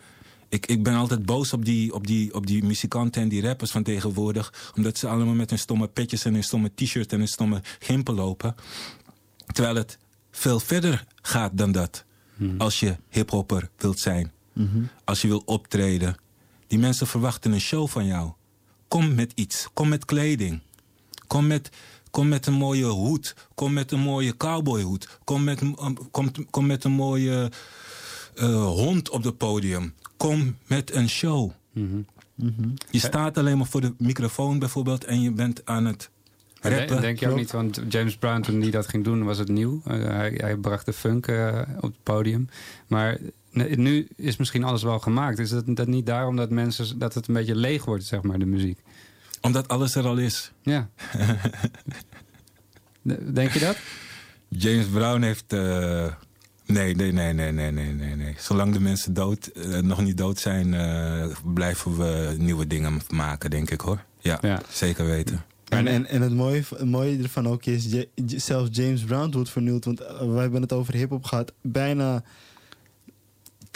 [0.48, 3.70] Ik, ik ben altijd boos op die, op, die, op die muzikanten en die rappers
[3.70, 4.72] van tegenwoordig.
[4.76, 8.14] Omdat ze allemaal met hun stomme petjes en hun stomme t-shirt en hun stomme gimpen
[8.14, 8.54] lopen.
[9.46, 9.98] Terwijl het
[10.30, 12.04] veel verder gaat dan dat.
[12.58, 14.32] Als je hiphopper wilt zijn.
[15.04, 16.16] Als je wil optreden.
[16.66, 18.32] Die mensen verwachten een show van jou.
[18.88, 19.68] Kom met iets.
[19.72, 20.60] Kom met kleding.
[21.26, 21.70] Kom met,
[22.10, 23.34] kom met een mooie hoed.
[23.54, 25.18] Kom met een mooie cowboyhoed.
[25.24, 27.50] Kom met, een- kom, kom met een mooie
[28.34, 29.94] eh, hond op het podium.
[30.16, 31.50] Kom met een show.
[32.90, 36.10] Je staat alleen maar voor de microfoon bijvoorbeeld en je bent aan het
[36.68, 39.48] Rappen, denk je ook niet, want James Brown toen hij dat ging doen was het
[39.48, 39.80] nieuw.
[39.84, 42.48] Eh, hij, hij bracht de funk eh, op het podium.
[42.86, 43.18] Maar
[43.52, 45.38] nu is misschien alles wel gemaakt.
[45.38, 48.38] Is dat, dat niet daarom dat, mensen, dat het een beetje leeg wordt, zeg maar,
[48.38, 48.78] de muziek?
[49.40, 50.52] Omdat alles er al is.
[50.62, 50.88] Ja.
[53.32, 53.76] Denk je dat?
[54.48, 55.52] James Brown heeft.
[55.52, 56.06] Eh,
[56.66, 59.50] nee, nee, nee, nee, nee, nee, nee, Zolang de mensen dood,
[59.80, 60.70] nog niet dood zijn,
[61.54, 64.04] blijven we nieuwe dingen maken, denk ik hoor.
[64.20, 64.60] Ja.
[64.70, 65.44] zeker weten.
[65.68, 69.50] En, en, en het, mooie, het mooie ervan ook is, J- zelfs James Brown wordt
[69.50, 69.84] vernieuwd.
[69.84, 71.52] Want eh, we hebben het over hip-hop gehad.
[71.62, 72.22] Bijna
[73.64, 73.70] 80%,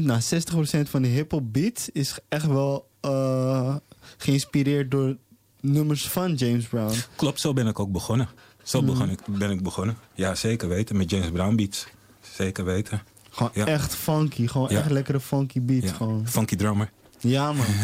[0.00, 3.76] nou 60% van de hip-hop beats is echt wel eh,
[4.16, 5.16] geïnspireerd door
[5.60, 6.94] nummers van James Brown.
[7.16, 8.28] Klopt, zo ben ik ook begonnen.
[8.62, 8.86] Zo Mm.
[8.86, 9.96] begon ik, ben ik begonnen.
[10.14, 10.96] Ja, zeker weten.
[10.96, 11.86] Met James Brown beats.
[12.20, 13.02] Zeker weten.
[13.30, 13.66] Gewoon Ja.
[13.66, 14.78] echt funky, gewoon Ja.
[14.78, 15.86] echt lekkere funky beats.
[15.86, 15.92] Ja.
[15.92, 16.28] Gewoon.
[16.28, 16.90] Funky drummer.
[17.20, 17.66] Ja, man.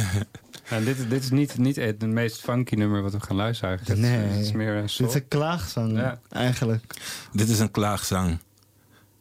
[0.68, 4.00] En dit, dit is niet, niet het meest funky nummer wat we gaan luisteren eigenlijk.
[4.00, 4.29] Het is- Nee.
[4.37, 6.20] Het is meer een Dit is een klaagzang, Ja.
[6.29, 6.85] eigenlijk.
[7.33, 8.38] Dit is een klaagzang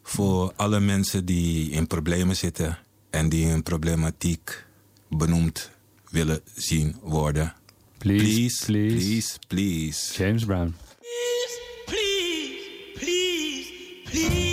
[0.02, 2.78] voor alle mensen die in problemen zitten
[3.10, 4.64] en die hun problematiek
[5.08, 5.70] benoemd
[6.10, 7.54] willen zien worden.
[7.98, 10.22] Please, please, please, please.
[10.22, 10.74] James Brown.
[11.00, 13.70] Please, please,
[14.10, 14.40] please.
[14.40, 14.43] I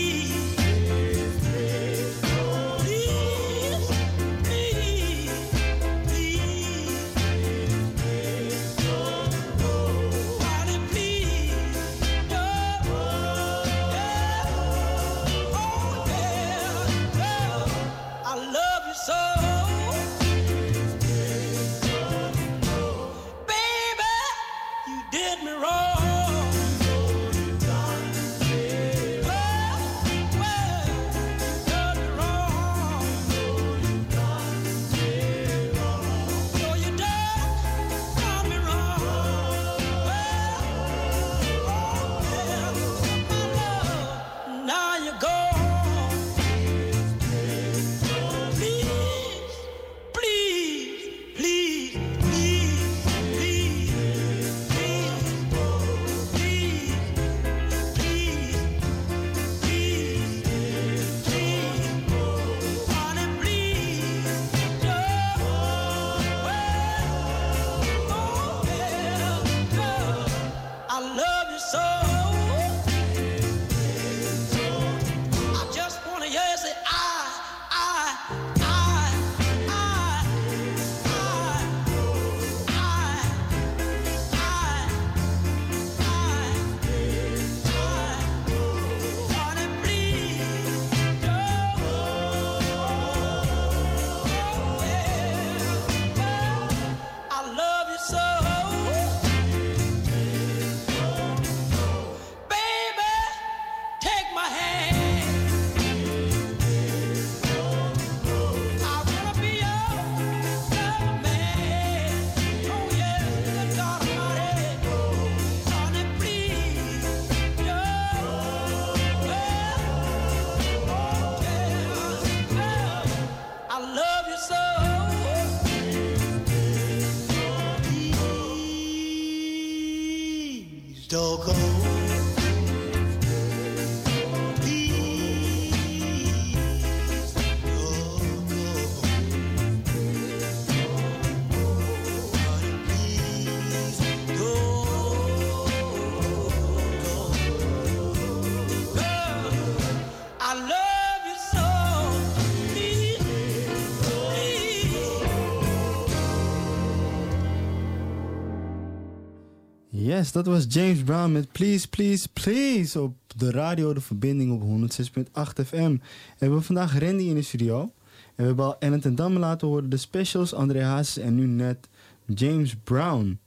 [160.30, 165.66] Dat was James Brown met Please, Please, Please op de radio, de verbinding op 106.8
[165.66, 165.76] FM.
[165.76, 166.00] En we
[166.38, 167.80] hebben vandaag Randy in de studio.
[167.82, 167.92] En
[168.36, 171.88] we hebben al Ellen ten Damme laten horen, de specials, André Hazes en nu net
[172.26, 173.40] James Brown.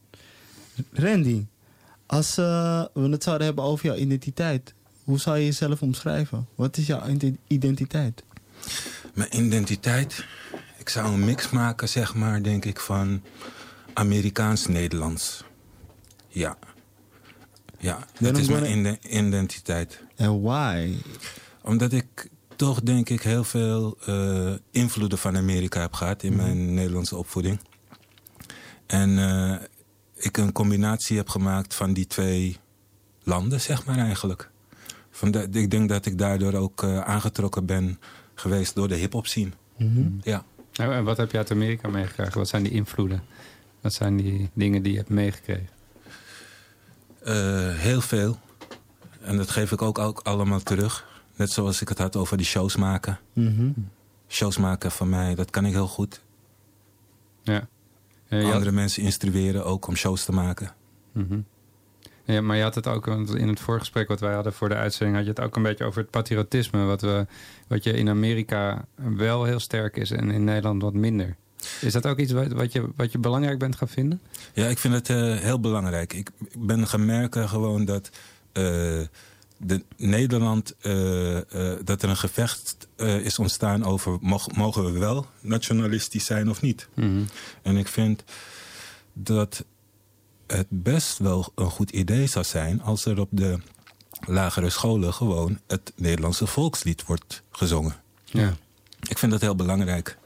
[0.93, 1.47] Randy,
[2.07, 6.47] als eh, we het zouden hebben over jouw identiteit, hoe zou je jezelf omschrijven?
[6.55, 8.22] Wat is jouw ident- identiteit?
[9.14, 10.25] Mijn identiteit,
[10.79, 13.22] ik zou een mix maken, zeg maar, denk ik, van
[13.93, 15.45] Amerikaans-Nederlands.
[16.35, 16.57] Ja.
[17.78, 20.03] Ja, dat is mijn gonna- identiteit.
[20.16, 20.95] En why?
[21.62, 26.74] Omdat ik toch, denk ik, heel veel eh, invloeden van Amerika heb gehad in mijn
[26.74, 27.61] Nederlandse opvoeding.
[28.87, 29.57] En eh,
[30.14, 32.57] ik een combinatie heb gemaakt van die twee
[33.22, 34.51] landen, zeg maar eigenlijk.
[35.11, 38.01] Vanda- ik denk dat ik daardoor ook eh, aangetrokken ben
[38.35, 39.51] geweest door de hip-hop scene.
[40.22, 40.45] Ja.
[40.72, 42.39] En en wat heb je uit Amerika meegekregen?
[42.39, 43.22] Wat zijn die invloeden?
[43.80, 45.68] Wat zijn die dingen die je hebt meegekregen?
[47.25, 48.39] Eh, heel veel.
[49.20, 51.07] En dat geef ik ook, ook allemaal terug.
[51.37, 53.18] Net zoals ik het had over die shows maken.
[53.33, 53.70] Mhm.
[54.29, 56.22] Shows maken van mij, dat kan ik heel goed.
[57.43, 57.66] Ja.
[58.29, 60.72] Had- Andere mensen instrueren ook om shows te maken.
[61.12, 61.39] Mhm.
[62.25, 64.75] Ja, maar je had het ook want in het voorgesprek wat wij hadden voor de
[64.75, 67.27] uitzending, had je het ook een beetje over het patriotisme, wat, we,
[67.68, 71.37] wat je in Amerika wel heel sterk is en in Nederland wat minder.
[71.81, 74.21] Is dat ook iets wat, wat, je, wat je belangrijk bent gaan vinden?
[74.53, 76.12] Ja, ik vind het eh, heel belangrijk.
[76.12, 78.11] Ik, ben gaan merken gewoon dat
[78.53, 78.62] eh,
[79.57, 81.39] de Nederland, eh,
[81.85, 82.89] dat er een gevecht
[83.23, 86.89] is ontstaan over mog- mogen we wel nationalistisch zijn of niet.
[87.62, 88.25] En ik vind
[89.12, 89.65] dat
[90.47, 93.59] het best wel een goed idee zou zijn als er op de
[94.27, 97.95] lagere scholen gewoon het Nederlandse volkslied wordt gezongen.
[98.25, 98.55] Ja.
[99.09, 100.19] Ik vind dat heel belangrijk.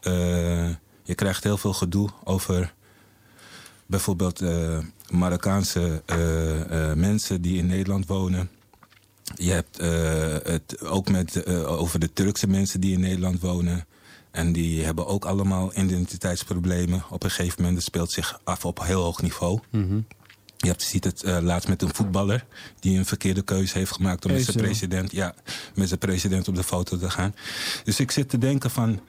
[0.00, 0.68] Eh,
[1.02, 2.74] je krijgt heel veel gedoe over
[3.86, 4.78] bijvoorbeeld eh,
[5.08, 8.50] Marokkaanse eh, mensen die in Nederland wonen.
[9.34, 9.76] Je hebt
[10.46, 13.86] het ook met, over de Turkse mensen die in Nederland wonen.
[14.30, 17.04] En die hebben ook allemaal identiteitsproblemen.
[17.10, 19.60] Op een gegeven moment dat speelt zich af op heel hoog niveau.
[20.56, 22.46] Je hebt, ziet het laatst met een voetballer
[22.80, 25.34] die een verkeerde keuze heeft gemaakt om met zijn president, ja,
[25.74, 27.34] met zijn president op de foto te gaan.
[27.84, 29.00] Dus ik zit te denken van.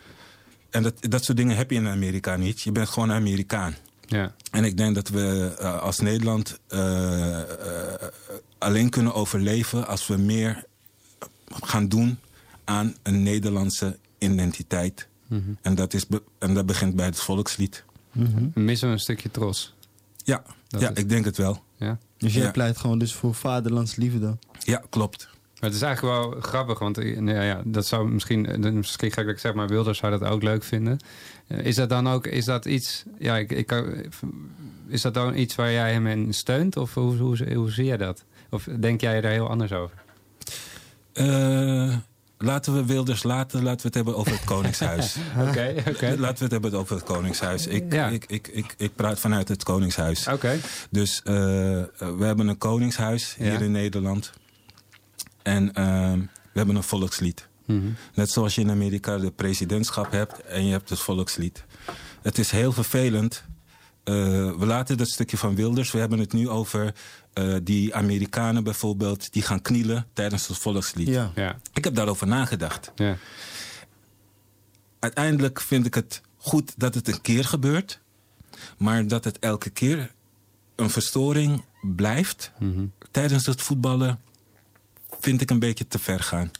[0.71, 2.61] En dat, dat soort dingen heb je in Amerika niet.
[2.61, 3.75] Je bent gewoon Amerikaan.
[4.07, 4.33] Ja.
[4.51, 7.47] En ik denk dat we eh, als Nederland eh, eh,
[8.57, 10.63] alleen kunnen overleven als we meer
[11.61, 12.19] gaan doen
[12.63, 15.07] aan een Nederlandse identiteit.
[15.27, 15.41] Mhm.
[15.61, 17.83] En, dat is be- en dat begint bij het volkslied.
[18.53, 19.73] Missen we een stukje trots?
[20.23, 21.63] Ja, Dat ja is- ik denk het wel.
[21.75, 21.97] Ja.
[22.17, 22.51] Dus jij Ja.
[22.51, 24.37] pleit gewoon dus voor vaderlandsliefde.
[24.59, 25.29] Ja, klopt.
[25.61, 29.11] Maar het is eigenlijk wel grappig, want eh, nou ja, dat zou misschien, eh, misschien
[29.11, 30.99] ga ik zeg maar, Wilders zou dat ook leuk vinden.
[31.47, 33.83] Eh, Is dat dan ook, is dat iets, ja, ik, ik,
[34.87, 36.77] is dat dan iets waar jij hem in steunt?
[36.77, 38.23] Of hoe, hoe, hoe zie jij dat?
[38.49, 39.97] Of denk jij daar heel anders over?
[42.37, 43.63] Laten we Wilders laten.
[43.63, 45.15] Laten we het hebben over het Koningshuis.
[45.47, 46.15] Oké, oké.
[46.17, 47.67] Laten we het hebben over het Koningshuis.
[47.67, 48.07] Ik, Ja.
[48.07, 50.27] ik, ik, ik, ik praat vanuit het Koningshuis.
[50.27, 50.57] Oké.
[50.89, 51.89] Dus we
[52.19, 54.31] hebben een Koningshuis hier in Nederland.
[55.43, 57.49] En ehm, we hebben een volkslied.
[57.65, 57.89] Mhm.
[58.13, 61.63] Net zoals je in Amerika de presidentschap hebt en je hebt het volkslied.
[62.21, 63.43] Het is heel vervelend.
[64.03, 64.13] Eh,
[64.57, 65.91] we laten dat stukje van Wilders.
[65.91, 66.93] We hebben het nu over
[67.33, 69.33] eh, die Amerikanen bijvoorbeeld...
[69.33, 71.07] die gaan knielen tijdens het volkslied.
[71.07, 71.31] Ja.
[71.35, 71.59] Ja.
[71.73, 72.91] Ik heb daarover nagedacht.
[72.95, 73.17] Ja.
[74.99, 77.99] Uiteindelijk vind ik het goed dat het een keer gebeurt.
[78.77, 80.11] Maar dat het elke keer
[80.75, 82.51] een verstoring blijft...
[83.11, 84.19] tijdens het voetballen
[85.21, 86.51] vind ik een beetje te ver gaan.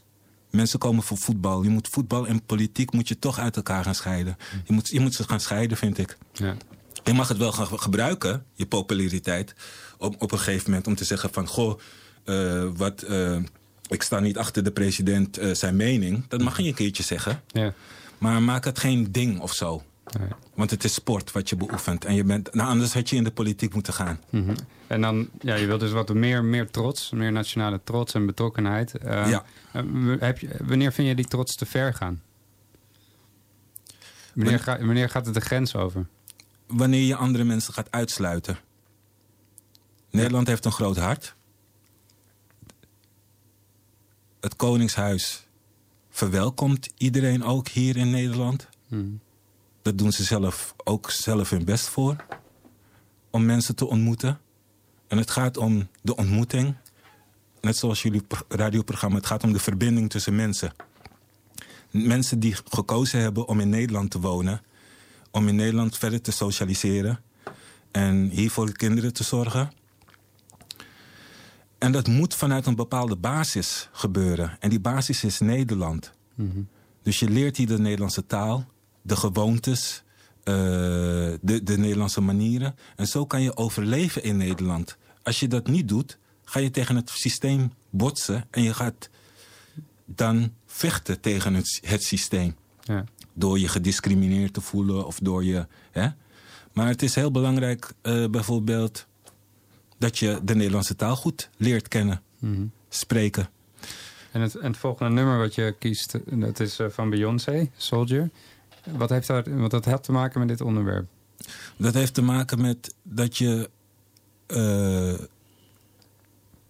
[0.50, 1.64] Mensen komen voor voetbal.
[1.64, 4.38] Je moet voetbal en politiek moet je toch uit elkaar gaan scheiden.
[4.66, 6.18] Je moet, je moet ze gaan scheiden, vind ik.
[6.34, 6.56] Ja.
[7.04, 9.54] Je mag het wel gaan gebruiken, je populariteit,
[9.98, 11.80] op, op een gegeven moment om te zeggen van goh,
[12.24, 13.38] eh, wat, eh,
[13.88, 16.28] ik sta niet achter de president eh, zijn mening.
[16.28, 17.42] Dat mag je een keertje zeggen.
[17.48, 17.74] Ja.
[18.18, 19.84] Maar maak het geen ding of zo.
[20.20, 20.28] Nee.
[20.54, 22.06] Want het is sport wat je beoefent.
[22.06, 24.20] En je bent, nou, anders had je in de politiek moeten gaan.
[24.30, 24.56] Mhm.
[24.88, 28.98] En dan, ja, je wilt dus wat meer, meer trots, meer nationale trots en betrokkenheid.
[28.98, 29.44] Eh, Ja.
[29.72, 29.84] eh,
[30.20, 32.22] heb je, wanneer vind je die trots te ver gaan?
[34.34, 36.06] Wanneer, ga, wanneer gaat het de grens over?
[36.68, 38.58] Wanneer je andere mensen gaat uitsluiten.
[40.10, 41.36] Nederland heeft een groot hart.
[44.40, 45.46] Het Koningshuis
[46.10, 48.68] verwelkomt iedereen ook hier in Nederland.
[48.88, 49.06] Mhm.
[49.82, 52.16] Dat doen ze zelf ook zelf hun best voor.
[53.30, 54.40] Om mensen te ontmoeten.
[55.08, 56.76] En het gaat om de ontmoeting.
[57.62, 59.16] Net zoals jullie pro- radioprogramma.
[59.18, 60.74] Het gaat om de verbinding tussen mensen.
[61.92, 64.62] Mensen die gekozen hebben om in Nederland te wonen.
[65.32, 67.20] Om in Nederland verder te socialiseren.
[67.92, 69.72] En hier voor de kinderen te zorgen.
[71.78, 74.58] En dat moet vanuit een bepaalde basis gebeuren.
[74.60, 76.12] En die basis is Nederland.
[77.02, 78.66] Dus je leert hier de Nederlandse taal,
[79.02, 80.04] de gewoontes,
[80.44, 80.54] eh,
[81.42, 82.76] de, de Nederlandse manieren.
[82.96, 84.98] En zo kan je overleven in Nederland.
[85.24, 89.10] Als je dat niet doet, ga je tegen het systeem botsen en je gaat
[90.06, 92.56] dan vechten tegen het, het systeem.
[92.84, 93.04] Ja.
[93.34, 95.68] Door je gediscrimineerd te voelen of door je.
[95.92, 96.08] Hè?
[96.74, 99.08] Maar het is heel belangrijk, eh, bijvoorbeeld,
[99.98, 102.66] dat je de Nederlandse taal goed leert kennen, Mhm.
[102.90, 103.50] spreken.
[104.32, 108.30] En het, en het volgende nummer wat je kiest, dat is eh, van Beyoncé, Soldier.
[108.84, 111.08] Wat heeft dat, wat dat heeft te maken met dit onderwerp?
[111.78, 113.70] Dat heeft te maken met dat je
[114.48, 115.20] eh,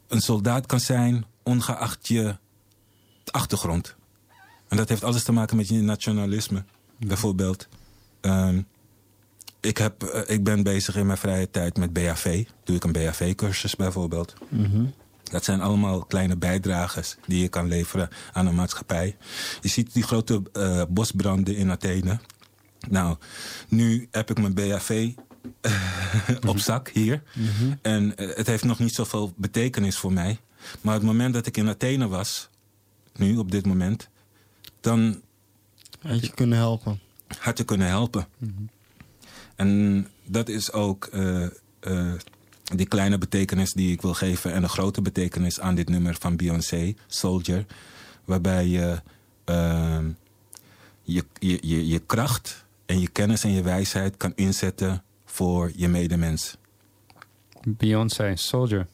[0.07, 2.36] een soldaat kan zijn, ongeacht je
[3.26, 3.95] achtergrond.
[4.68, 6.64] En dat heeft alles te maken met je nationalisme,
[6.97, 7.68] bijvoorbeeld.
[8.22, 8.62] Ehm,
[9.59, 12.45] ik, heb, eh, ik ben bezig in mijn vrije tijd met BHV.
[12.64, 14.34] Doe ik een BHV-cursus bijvoorbeeld.
[15.32, 19.17] Dat zijn allemaal kleine bijdragers die je kan leveren aan een maatschappij.
[19.61, 22.19] Je ziet die grote eh, bosbranden in Athene.
[22.89, 23.17] Nou,
[23.67, 25.11] nu heb ik mijn BHV
[26.47, 27.23] op zak hier.
[27.82, 30.39] En eh, het heeft nog niet zoveel betekenis voor mij.
[30.82, 32.49] Maar het moment dat ik in Athene was,
[33.15, 34.09] nu op dit moment,
[34.82, 35.21] dan
[36.01, 36.99] Had je kunnen helpen.
[37.38, 38.27] haar te kunnen helpen.
[39.55, 41.43] En dat is ook eh,
[41.79, 42.13] eh,
[42.76, 44.53] die kleine betekenis die ik wil geven...
[44.53, 47.65] en de grote betekenis aan dit nummer van Beyoncé, Soldier...
[48.26, 49.01] waarbij je
[49.43, 50.09] ehm,
[51.03, 55.88] je, je, je, je kracht en je kennis en je wijsheid kan inzetten voor je
[55.88, 56.57] medemens.
[57.67, 58.88] Beyoncé, Soldier.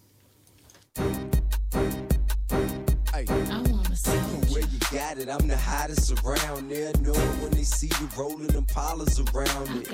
[4.49, 6.69] Where you got it, I'm the hottest around.
[6.69, 9.89] They'll know when they see you rolling them polars around it.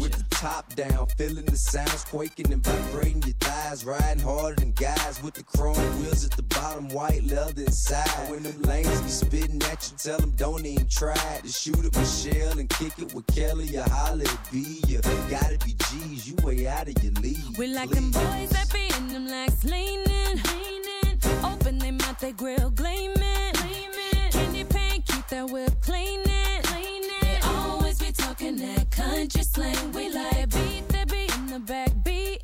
[0.00, 3.84] With top down, feeling the sounds quaking and vibrating your thighs.
[3.84, 8.30] Riding harder than guys with the chrome wheels at the bottom, white leather inside.
[8.30, 11.96] When them lanes be spitting at you, tell them don't even try to shoot at
[11.96, 14.80] Michelle and kick it with Kelly or holla at B.
[14.86, 17.58] You gotta be G's, you way out of your league.
[17.58, 21.18] We like them boys that be in them legs leaning, leaning.
[21.42, 24.30] Open they mouth, they grill gleaming, gleaming.
[24.30, 25.50] Candy paint, keep that
[29.28, 29.92] country slang.
[29.92, 32.40] We like beat that be in the back beating.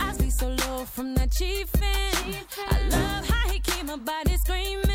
[0.00, 2.36] I be so low from that chiefin'.
[2.70, 4.87] I love how he keep my body screaming.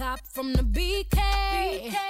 [0.00, 1.92] Top from the BK.
[1.92, 2.09] Know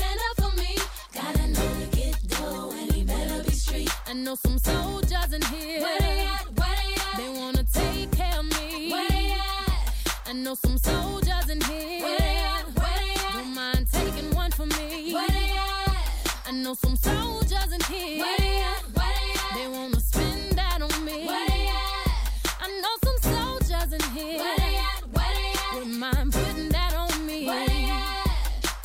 [0.00, 0.72] stand up for me.
[1.14, 3.90] Gotta know to get dough and he better be street.
[4.06, 5.80] I know some soldiers in here.
[5.82, 6.44] Where they at?
[6.58, 7.16] Where they at?
[7.18, 8.90] They wanna take care of me.
[8.92, 9.94] Where they at?
[10.26, 12.02] I know some soldiers in here.
[12.04, 12.64] Where they at?
[12.80, 13.32] Where they at?
[13.34, 15.12] Don't mind taking one for me.
[15.12, 16.46] Where they at?
[16.46, 18.39] I know some soldiers in here.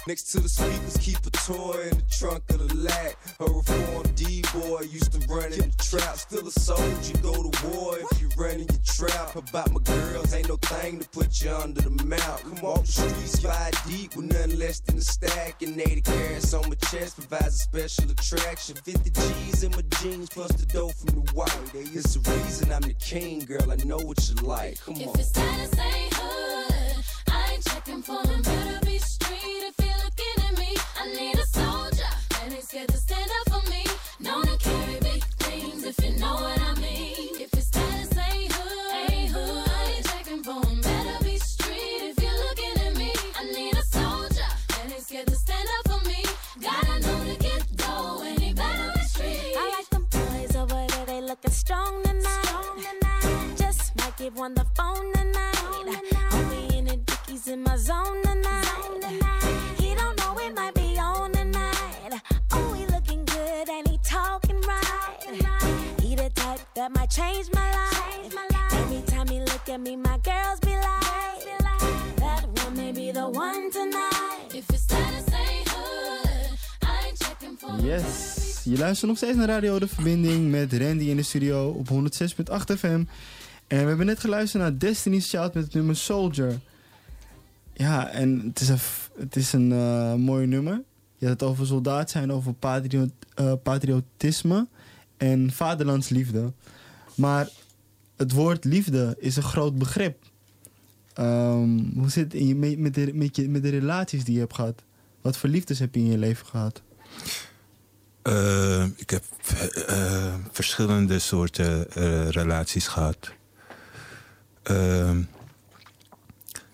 [0.08, 3.16] Next to the speakers, keep a toy in the trunk of the lag.
[3.40, 6.18] A reformed D-boy used to run in the trap.
[6.18, 9.36] Still a soldier, go to war if you run in your trap.
[9.36, 12.22] About my girls, ain't no thing to put you under the mount.
[12.44, 15.64] Come off the streets, five deep with nothing less than a stack.
[15.64, 18.76] And 80 carats on my chest provides a special attraction.
[18.76, 21.50] 50 G's in my jeans plus the dough from the white.
[21.74, 23.72] It's the reason I'm the king, girl.
[23.72, 24.80] I know what you like.
[24.86, 25.16] Come If on.
[25.16, 28.65] his status ain't hood, I ain't checking for him.
[31.06, 32.04] I need a soldier
[32.42, 33.84] and ain't scared to stand up for me.
[34.20, 37.36] Known to carry big things if you know what I mean.
[37.40, 40.82] If it's status ain't hood, ain't hood, I ain't checking for him.
[40.82, 43.12] Better be street if you're looking at me.
[43.38, 44.50] I need a soldier
[44.82, 46.24] and ain't scared to stand up for me.
[46.60, 49.54] Gotta know to get dough and he better be street.
[49.58, 53.58] I like them boys over there, they looking strong tonight.
[53.58, 56.02] Just might give one the phone tonight.
[56.32, 58.25] Only in the dickies in my zone
[66.86, 67.96] that might change my life.
[68.72, 71.64] Every time he look at me, my girls be like,
[72.18, 74.54] that one may be the one tonight.
[74.54, 77.86] If his status ain't hood, I ain't checking for.
[77.86, 81.90] Yes, je luistert nog steeds naar Radio De Verbinding met Randy in de studio op
[81.90, 83.04] 106.8 FM.
[83.68, 86.60] En we hebben net geluisterd naar Destiny's Child met het nummer Soldier.
[87.74, 88.80] Ja, en het is een,
[89.20, 90.82] het is een eh, mooi nummer.
[91.18, 94.68] Je had het over soldaat zijn, over patriot, eh, patriotisme
[95.18, 96.54] en vaderlandsliefde.
[97.16, 97.50] Maar
[98.16, 100.24] het woord liefde is een groot begrip.
[101.14, 104.40] Ehm, hoe zit het in je, met, de, met, je, met de relaties die je
[104.40, 104.84] hebt gehad?
[105.22, 106.82] Wat voor liefdes heb je in je leven gehad?
[108.22, 109.24] Eh, ik heb
[109.88, 113.32] eh, verschillende soorten eh, relaties gehad.
[114.64, 115.22] Ehm,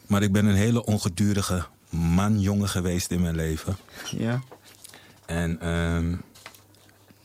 [0.08, 3.78] maar ik ben een hele ongedurige man-jongen geweest in mijn leven.
[4.18, 4.42] Ja.
[5.26, 6.16] En ehm,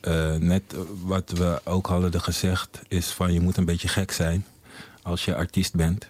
[0.06, 0.62] eh, net
[1.04, 4.46] wat we ook hadden gezegd, is van je moet een beetje gek zijn
[5.02, 6.06] als je artiest bent.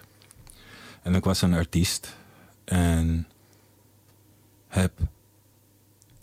[1.02, 2.16] En ik was een artiest
[2.64, 3.26] en
[4.68, 5.08] heb in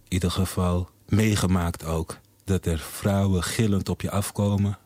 [0.08, 4.78] ieder geval meegemaakt ook dat er vrouwen gillend op je afkomen.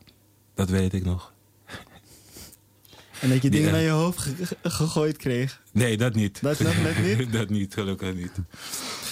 [0.54, 1.32] Dat weet ik nog.
[3.20, 5.62] En dat je dingen naar je hoofd ge- ge- gegooid kreeg.
[5.72, 6.42] Nee, dat niet.
[6.42, 7.32] Dat, dat niet?
[7.38, 8.32] dat niet, gelukkig niet.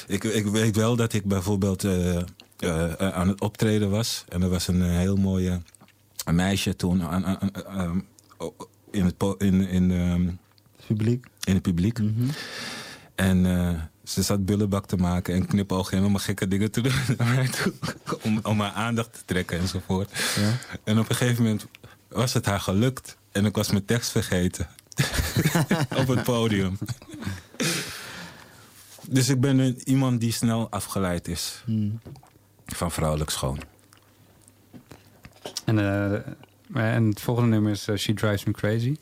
[0.07, 2.23] Ik, ik weet wel dat ik bijvoorbeeld eh,
[2.57, 4.25] eh, aan het optreden was.
[4.29, 5.61] En er was een eh, heel mooie
[6.25, 8.05] een meisje toen aan, aan- aan- aan-
[8.37, 10.29] oh, in het, in, in, ehm,
[10.87, 11.27] publiek.
[11.45, 11.99] in het publiek.
[13.15, 16.93] En eh, ze zat bullenbak te maken en knipoog en allemaal gekke dingen te doen.
[18.23, 20.11] Om, om haar aandacht te trekken enzovoort.
[20.85, 21.67] En op een gegeven moment
[22.09, 23.17] was het haar gelukt.
[23.33, 24.69] En ik was mijn tekst vergeten.
[26.01, 26.79] op het podium.
[29.09, 31.65] Dus ik ben een- iemand die snel afgeleid is.
[32.67, 33.61] Van vrouwelijk schoon.
[35.65, 38.97] En, eh, en het volgende nummer is eh, She Drives Me Crazy.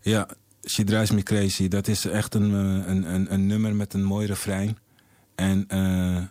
[0.00, 0.28] Ja,
[0.64, 1.68] She Drives Me Crazy.
[1.68, 4.78] Dat is echt een, eh, een, een, een nummer met een mooi refrein.
[5.34, 6.22] En eh,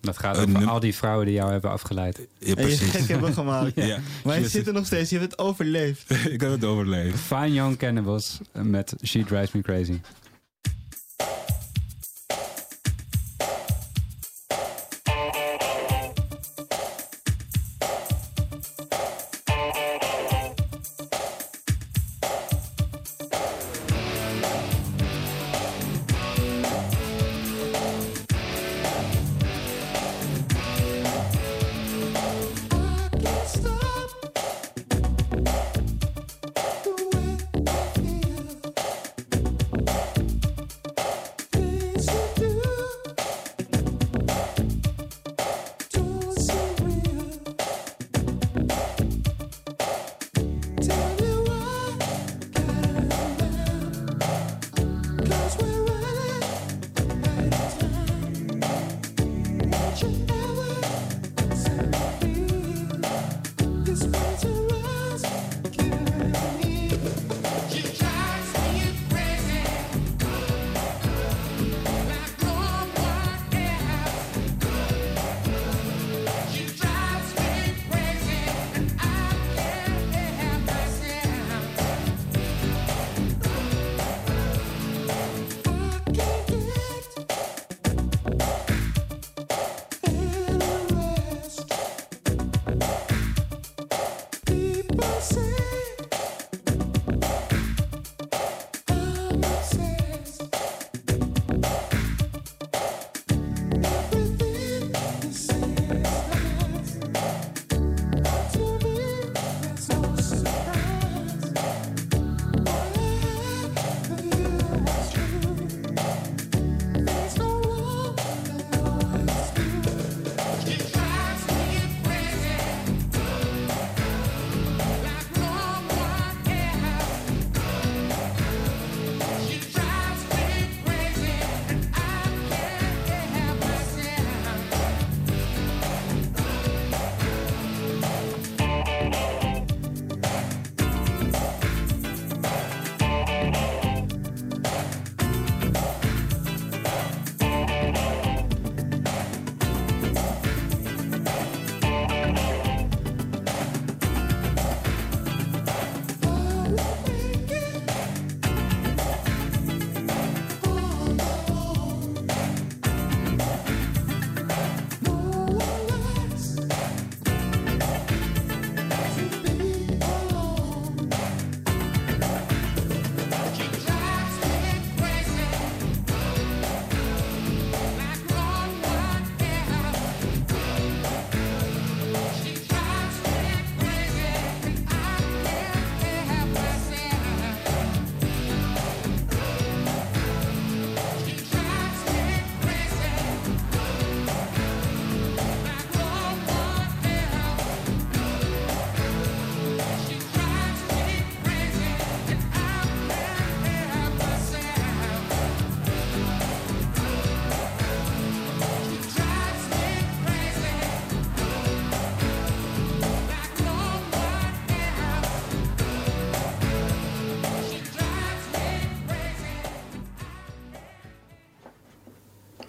[0.00, 2.16] Dat gaat over al die vrouwen die jou hebben afgeleid.
[2.16, 2.90] Ja, En je precies.
[2.90, 3.72] gek hebben gemaakt.
[3.86, 3.98] Ja.
[4.24, 6.10] Maar je zit er nog steeds, je hebt het overleefd.
[6.34, 7.18] ik heb het overleefd.
[7.20, 10.00] Fine Young Cannibals met She Drives Me Crazy.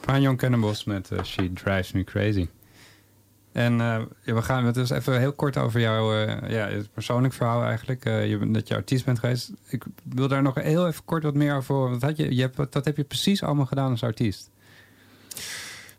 [0.06, 2.47] We gaan Jon Cannonbos met eh, She Drives Me Crazy.
[3.51, 7.64] En eh, we gaan het dus even heel kort over jouw eh, ja, persoonlijk verhaal
[7.64, 8.03] eigenlijk.
[8.03, 9.51] Je, dat je artiest bent geweest.
[9.68, 11.91] Ik wil daar nog heel even kort wat meer over horen.
[11.91, 14.49] Wat had je, je hebt, dat heb je precies allemaal gedaan als artiest.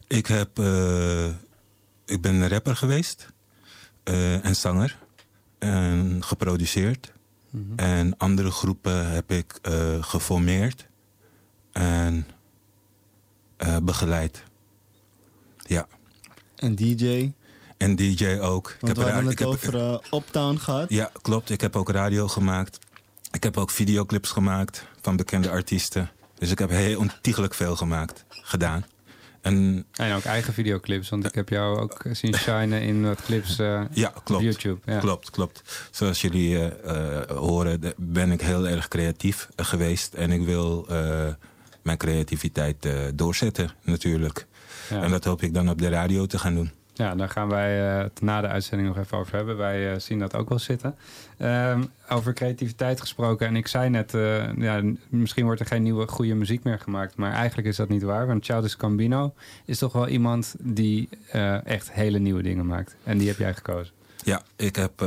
[0.07, 0.59] Ik, heb,
[2.05, 3.33] ik ben rapper geweest
[4.43, 4.99] en zanger
[5.59, 7.13] en geproduceerd.
[7.77, 9.59] En andere groepen heb ik
[10.01, 10.87] geformeerd
[11.73, 12.27] en
[13.57, 14.43] eh, begeleid.
[15.67, 15.87] Ja.
[16.57, 17.33] En DJ.
[17.77, 18.71] En DJ ook.
[18.71, 20.91] Ik Want we hadden ik het heb- over eh, Uptown gehad.
[20.91, 21.51] Ja, klopt.
[21.51, 22.79] Ik heb ook radio gemaakt.
[23.33, 26.11] Ik heb ook videoclips gemaakt van bekende artiesten.
[26.39, 28.85] Dus ik heb heel ontiegelijk veel gemaakt, gedaan.
[29.41, 31.09] En, En ook eigen videoclips.
[31.09, 34.31] Want ik heb jou ook zien shinen in wat clips eh, ja, klopt.
[34.31, 34.81] op YouTube.
[34.85, 34.99] Ja.
[34.99, 35.89] Klopt, klopt.
[35.91, 40.15] Zoals jullie eh, eh, horen, ben ik heel erg creatief eh, geweest.
[40.15, 41.29] En ik wil eh,
[41.87, 44.47] mijn creativiteit eh, doorzetten, natuurlijk.
[44.91, 45.03] Ja.
[45.03, 46.71] En dat hoop ik dan op de radio te gaan doen.
[46.93, 49.57] Ja, daar gaan wij eh, het na de uitzending nog even over hebben.
[49.57, 50.95] Wij eh, zien dat ook wel zitten.
[51.37, 53.47] Ehm, over creativiteit gesproken.
[53.47, 54.13] En ik zei net,
[54.57, 57.17] ja, misschien wordt er geen nieuwe goede muziek meer gemaakt.
[57.17, 58.27] Maar eigenlijk is dat niet waar.
[58.27, 59.35] Want Childish Gambino
[59.65, 61.09] is toch wel iemand die
[61.65, 62.97] echt hele nieuwe dingen maakt.
[63.05, 63.95] En die heb jij gekozen.
[64.25, 65.05] Ja, ik heb,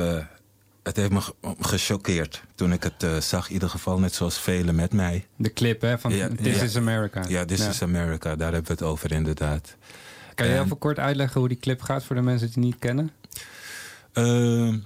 [0.90, 3.48] het heeft me ge- gechoqueerd toen ik het eh, zag.
[3.48, 5.26] In ieder geval net zoals velen met mij.
[5.36, 6.12] De clip hè, van
[6.42, 7.24] This is America.
[7.28, 7.70] Ja, This Ja.
[7.70, 8.36] is America.
[8.36, 9.76] Daar hebben we het over inderdaad.
[10.36, 12.66] Kan je En- even kort uitleggen hoe die clip gaat voor de mensen die het
[12.66, 13.12] niet kennen?
[14.14, 14.78] Ehm,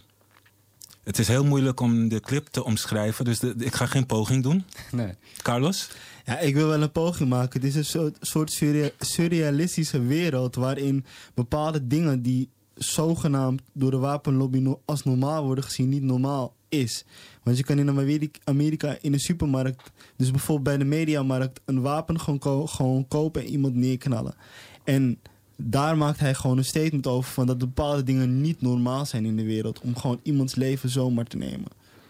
[1.04, 3.26] het is heel moeilijk om de clip te omschrijven.
[3.26, 4.66] Dus de- ik ga geen poging doen.
[4.92, 5.14] Nee.
[5.42, 5.90] Carlos?
[6.26, 7.60] Ja, ik wil wel een poging maken.
[7.62, 13.98] Het is een soort, soort surrea- surrealistische wereld waarin bepaalde dingen die zogenaamd door de
[13.98, 17.06] wapenlobby als normaal worden gezien niet normaal is.
[17.44, 22.20] Want je kan in Amerika, in een supermarkt, dus bijvoorbeeld bij de mediamarkt, een wapen
[22.20, 24.36] gewoon, ko- gewoon kopen en iemand neerknallen.
[24.84, 25.20] En
[25.56, 29.36] daar maakt hij gewoon een statement over van dat bepaalde dingen niet normaal zijn in
[29.36, 29.80] de wereld.
[29.80, 31.68] Om gewoon iemands leven zomaar te nemen.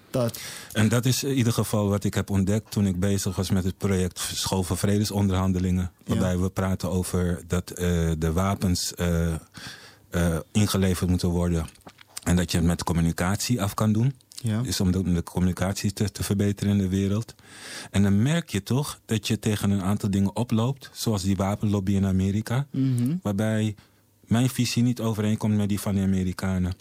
[0.09, 0.39] Dat.
[0.71, 3.63] En dat is in ieder geval wat ik heb ontdekt toen ik bezig was met
[3.63, 5.91] het project School voor Vredesonderhandelingen.
[6.05, 9.33] Waarbij we praten over dat eh, de wapens eh,
[10.13, 11.65] eh, ingeleverd moeten worden.
[12.23, 14.13] En dat je het met communicatie af kan doen.
[14.41, 14.61] Ja.
[14.61, 17.35] Dus om de, om de communicatie te, te verbeteren in de wereld.
[17.91, 20.89] En dan merk je toch dat je tegen een aantal dingen oploopt.
[20.93, 22.67] Zoals die wapenlobby in Amerika.
[22.71, 23.15] Mhm.
[23.21, 23.75] Waarbij
[24.27, 26.73] mijn visie niet overeenkomt met die van de Amerikanen.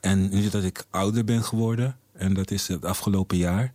[0.00, 3.72] En nu dat ik ouder ben geworden, en dat is het afgelopen jaar,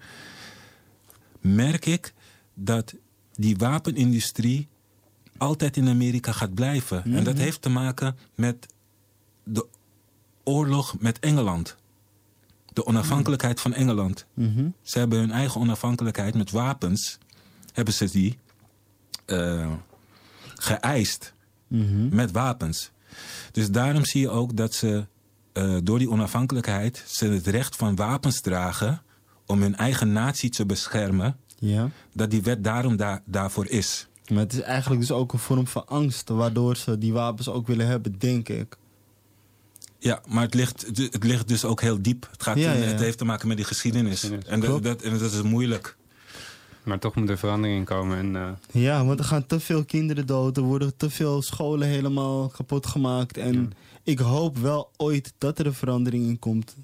[1.41, 2.13] merk ik
[2.53, 2.93] dat
[3.33, 4.67] die wapenindustrie
[5.37, 7.03] altijd in Amerika gaat blijven.
[7.03, 7.43] En dat Mhm.
[7.43, 8.65] heeft te maken met
[9.43, 9.65] de
[10.43, 11.75] oorlog met Engeland.
[12.73, 14.25] De onafhankelijkheid van Engeland.
[14.33, 14.67] Mhm.
[14.81, 17.17] Ze hebben hun eigen onafhankelijkheid met wapens,
[17.73, 18.37] hebben ze die
[19.25, 19.71] eh,
[20.55, 21.33] geëist
[21.67, 22.15] Mhm.
[22.15, 22.91] met wapens.
[23.51, 25.05] Dus daarom zie je ook dat ze
[25.53, 29.01] eh, door die onafhankelijkheid ze het recht van wapens dragen
[29.45, 31.37] om hun eigen natie te beschermen.
[31.59, 31.89] Ja.
[32.13, 34.07] Dat die wet daarom daar daarvoor is.
[34.27, 37.67] Maar het is eigenlijk dus ook een vorm van angst, waardoor ze die wapens ook
[37.67, 38.77] willen hebben, denk ik.
[40.03, 42.27] Ja, maar het ligt, het ligt dus ook heel diep.
[42.31, 42.91] Het, gaat Ja, in- ja, ja.
[42.91, 44.29] het heeft te maken met die geschiedenis.
[44.47, 45.95] En dat, dat, en dat is moeilijk.
[46.83, 48.17] Maar toch moet er verandering in komen.
[48.17, 51.87] En, eh, Ja, want er gaan te veel kinderen dood, er worden te veel scholen
[51.87, 53.37] helemaal kapot gemaakt.
[53.37, 53.73] En
[54.03, 56.75] ik hoop wel ooit dat er een verandering in komt.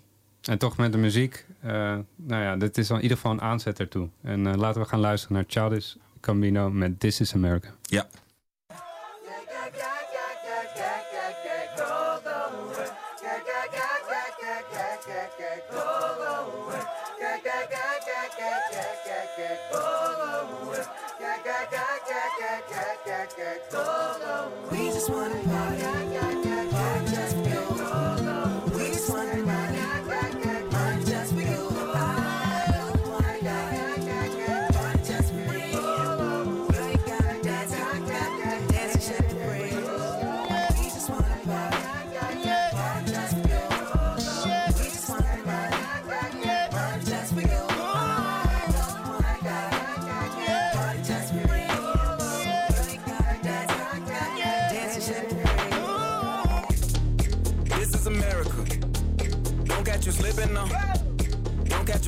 [0.42, 1.72] En toch met de muziek, eh,
[2.16, 4.08] nou ja, dit is in ieder geval een aanzet ertoe.
[4.22, 7.70] En eh, laten we gaan luisteren naar Childish Gambino met This is America.
[7.82, 8.08] Ja.
[23.72, 25.99] We just wanna party.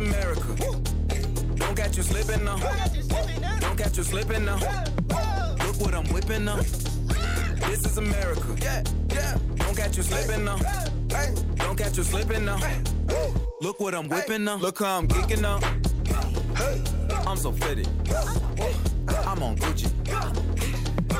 [0.00, 0.56] America.
[1.56, 2.56] Don't catch you slipping now.
[3.60, 4.56] Don't catch you slipping now.
[5.64, 6.56] Look what I'm whipping now.
[6.56, 8.56] This is America.
[8.62, 9.36] Yeah, yeah.
[9.56, 10.56] Don't catch you slipping now.
[11.56, 12.58] Don't catch you slipping now.
[13.60, 14.56] Look what I'm whipping now.
[14.56, 15.60] Look how I'm kicking now.
[17.26, 17.84] I'm so pretty.
[19.26, 19.90] I'm on Gucci.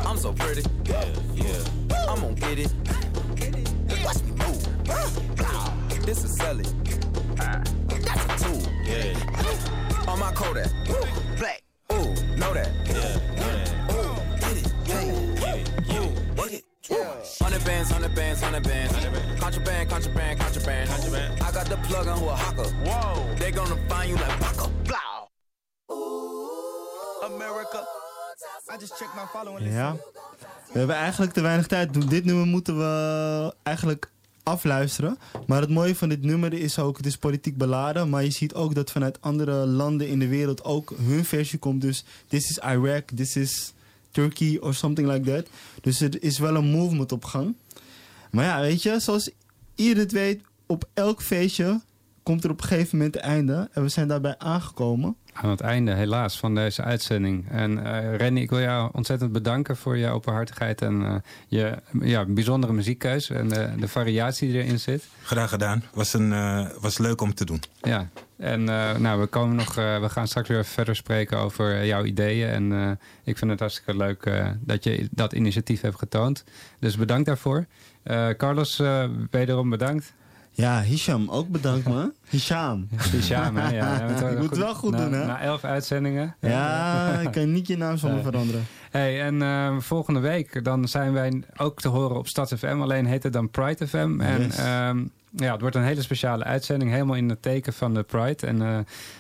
[0.07, 0.63] I'm so pretty.
[0.87, 1.05] Yeah,
[1.35, 2.09] yeah.
[2.09, 2.73] I'm gonna get it.
[4.05, 6.07] Watch me move.
[6.07, 6.65] This is Sally.
[8.91, 10.11] Yeah.
[10.11, 10.69] On my Kodak.
[11.39, 11.63] Black.
[11.93, 12.71] Ooh, know that.
[12.91, 14.67] Yeah, Ooh, get it.
[14.85, 15.05] Yeah.
[15.39, 15.71] Get it.
[15.87, 16.09] Yeah.
[16.35, 16.65] Get it.
[17.41, 18.93] Hundred bands, hundred bands, hundred bands.
[19.39, 20.89] Contraband, contraband, contraband.
[20.91, 21.41] Contraband.
[21.41, 22.69] I got the plug on who a hawker.
[22.85, 23.35] Whoa.
[23.37, 24.69] They gonna find you like Paco.
[24.89, 25.29] Blow.
[27.27, 27.85] America.
[28.73, 29.73] I just checked my following.
[29.73, 29.97] Ja.
[30.73, 32.11] We hebben eigenlijk te weinig tijd.
[32.11, 34.11] Dit nummer moeten we eigenlijk
[35.47, 38.09] Maar het mooie van dit nummer is ook, het is politiek beladen.
[38.09, 41.81] Maar je ziet ook dat vanuit andere landen in de wereld ook hun versie komt.
[41.81, 43.73] Dus this is Iraq, this is
[44.11, 45.47] Turkey or something like that.
[45.81, 47.55] Dus er is wel een movement op gang.
[48.31, 49.31] Maar ja, weet je, zoals
[49.75, 51.81] iedereen weet, op elk feestje
[52.23, 53.69] komt er op een gegeven moment een einde.
[53.73, 55.17] En we zijn daarbij aangekomen.
[55.43, 57.51] Aan het einde, helaas, van deze uitzending.
[57.51, 61.15] En eh Renny, ik wil jou ontzettend bedanken voor je openhartigheid en eh,
[61.49, 65.05] je ja, bijzondere muziekkeus en de, de variatie die erin zit.
[65.23, 65.85] Graag gedaan.
[65.95, 67.63] Was, een, eh, was leuk om te doen.
[67.83, 68.65] Ja, en
[69.01, 72.49] nou, we, komen nog, we gaan straks weer verder spreken over jouw ideeën.
[72.49, 74.31] En ik vind het hartstikke leuk
[74.61, 76.45] dat je dat initiatief hebt getoond.
[76.79, 77.67] Dus bedankt daarvoor.
[78.37, 78.83] Carlos,
[79.31, 80.15] wederom bedankt.
[80.53, 82.13] Ja, Hisham, ook bedankt man.
[82.31, 82.89] Hisham.
[83.11, 83.71] Hisham, hè?
[83.77, 85.27] Ja, ja, je moet het wel goed na, doen, hè?
[85.27, 86.37] Na elf uitzendingen.
[86.41, 88.21] Ja, ik kan niet je naam Ja.
[88.23, 88.67] veranderen.
[88.91, 92.79] Hey, en eh, volgende week dan zijn wij ook te horen op Stads FM.
[92.81, 94.21] Alleen heet het dan Pride FM.
[94.21, 94.57] En Yes.
[94.57, 96.91] ehm, ja, het wordt een hele speciale uitzending.
[96.91, 98.47] Helemaal in het teken van de Pride.
[98.47, 98.79] En eh,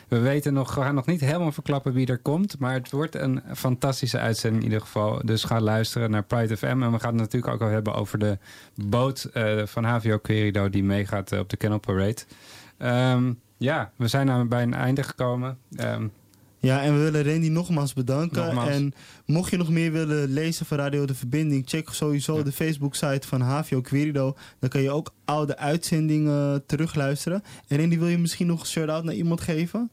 [0.08, 2.58] we weten nog, we gaan nog niet helemaal verklappen wie er komt.
[2.58, 5.20] Maar het wordt een fantastische uitzending in ieder geval.
[5.24, 6.82] Dus ga luisteren naar Pride FM.
[6.82, 8.38] En we gaan het natuurlijk ook al hebben over de
[8.74, 12.22] boot eh, van HVO Querido die meegaat eh, op de Kennel Parade.
[12.78, 15.58] Ehm, ja, we zijn bij een einde gekomen.
[15.76, 16.06] Ehm,
[16.61, 18.44] Ja, en we willen Randy nogmaals bedanken.
[18.44, 18.68] Nogmaals.
[18.68, 18.92] En
[19.26, 23.40] mocht je nog meer willen lezen van Radio De Verbinding, check sowieso de Facebook-site van
[23.40, 24.36] HVO Querido.
[24.58, 27.42] Dan kan je ook oude uitzendingen terugluisteren.
[27.68, 29.90] En Randy, wil je misschien nog een shout-out naar iemand geven?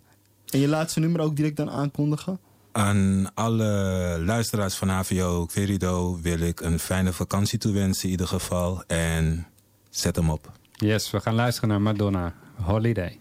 [0.49, 2.39] En je laatste nummer ook direct dan aankondigen?
[2.71, 8.83] Aan alle luisteraars van HVO Querido wil ik een fijne vakantie toewensen in ieder geval.
[8.87, 9.47] En
[9.89, 10.51] zet hem op.
[10.71, 12.33] yes, we gaan luisteren naar Madonna.
[12.55, 13.19] Holiday.